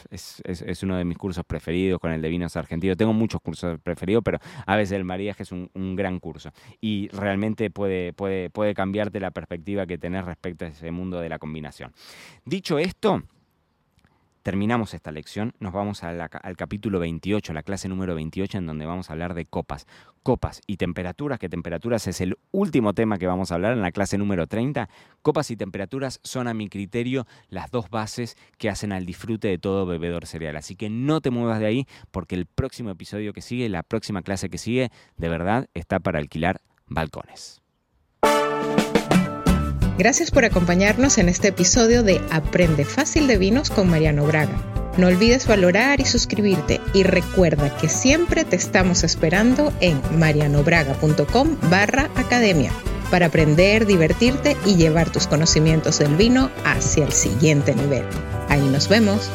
es, 0.09 0.41
es, 0.45 0.81
uno 0.81 0.97
de 0.97 1.05
mis 1.05 1.19
cursos 1.19 1.45
preferidos 1.45 1.99
con 1.99 2.11
el 2.11 2.23
de 2.23 2.29
vinos 2.29 2.57
argentinos. 2.57 2.97
Tengo 2.97 3.13
muchos 3.13 3.39
cursos 3.39 3.79
preferidos, 3.83 4.23
pero 4.25 4.39
a 4.65 4.75
veces 4.75 4.93
el 4.93 5.05
maridaje 5.05 5.43
es 5.43 5.51
un, 5.51 5.69
un 5.75 5.95
gran 5.95 6.19
curso. 6.19 6.51
Y 6.81 7.09
realmente 7.09 7.69
puede, 8.15 8.73
cambiarte 8.73 9.19
la 9.19 9.31
perspectiva 9.31 9.85
que 9.85 9.97
tenés 9.97 10.25
respecto 10.25 10.65
a 10.65 10.69
ese 10.69 10.91
mundo 10.91 11.19
de 11.19 11.29
la 11.29 11.39
combinación. 11.39 11.93
Dicho 12.45 12.79
esto, 12.79 13.23
terminamos 14.43 14.93
esta 14.93 15.11
lección, 15.11 15.53
nos 15.59 15.71
vamos 15.71 16.03
al 16.03 16.57
capítulo 16.57 16.99
28, 16.99 17.53
la 17.53 17.63
clase 17.63 17.87
número 17.87 18.13
28, 18.13 18.57
en 18.57 18.65
donde 18.65 18.85
vamos 18.85 19.09
a 19.09 19.13
hablar 19.13 19.33
de 19.33 19.45
copas. 19.45 19.87
Copas 20.21 20.61
y 20.67 20.77
temperaturas, 20.77 21.39
que 21.39 21.49
temperaturas 21.49 22.07
es 22.07 22.21
el 22.21 22.37
último 22.51 22.93
tema 22.93 23.17
que 23.17 23.27
vamos 23.27 23.51
a 23.51 23.55
hablar 23.55 23.73
en 23.73 23.81
la 23.81 23.91
clase 23.91 24.17
número 24.17 24.45
30. 24.45 24.89
Copas 25.21 25.49
y 25.49 25.57
temperaturas 25.57 26.19
son 26.23 26.47
a 26.47 26.53
mi 26.53 26.67
criterio 26.67 27.25
las 27.49 27.71
dos 27.71 27.89
bases 27.89 28.37
que 28.57 28.69
hacen 28.69 28.91
al 28.91 29.05
disfrute 29.05 29.47
de 29.47 29.57
todo 29.57 29.85
bebedor 29.85 30.25
cereal. 30.25 30.57
Así 30.57 30.75
que 30.75 30.89
no 30.89 31.21
te 31.21 31.29
muevas 31.29 31.59
de 31.59 31.65
ahí 31.65 31.87
porque 32.11 32.35
el 32.35 32.45
próximo 32.45 32.89
episodio 32.89 33.33
que 33.33 33.41
sigue, 33.41 33.69
la 33.69 33.83
próxima 33.83 34.21
clase 34.21 34.49
que 34.49 34.57
sigue, 34.57 34.91
de 35.17 35.29
verdad 35.29 35.67
está 35.73 35.99
para 35.99 36.19
alquilar 36.19 36.61
balcones. 36.87 37.62
Gracias 39.97 40.31
por 40.31 40.43
acompañarnos 40.43 41.19
en 41.19 41.29
este 41.29 41.49
episodio 41.49 42.01
de 42.01 42.19
Aprende 42.31 42.83
Fácil 42.83 43.27
de 43.27 43.37
Vinos 43.37 43.69
con 43.69 43.89
Mariano 43.89 44.25
Braga. 44.25 44.59
No 44.97 45.07
olvides 45.07 45.45
valorar 45.45 46.01
y 46.01 46.05
suscribirte 46.05 46.81
y 46.95 47.03
recuerda 47.03 47.75
que 47.77 47.89
siempre 47.89 48.43
te 48.43 48.55
estamos 48.55 49.03
esperando 49.03 49.71
en 49.81 50.01
marianobraga.com 50.17 51.57
barra 51.69 52.09
academia 52.15 52.71
para 53.11 53.27
aprender, 53.27 53.85
divertirte 53.85 54.57
y 54.65 54.75
llevar 54.75 55.11
tus 55.11 55.27
conocimientos 55.27 55.99
del 55.99 56.15
vino 56.15 56.49
hacia 56.65 57.05
el 57.05 57.11
siguiente 57.11 57.75
nivel. 57.75 58.03
Ahí 58.49 58.67
nos 58.67 58.89
vemos. 58.89 59.29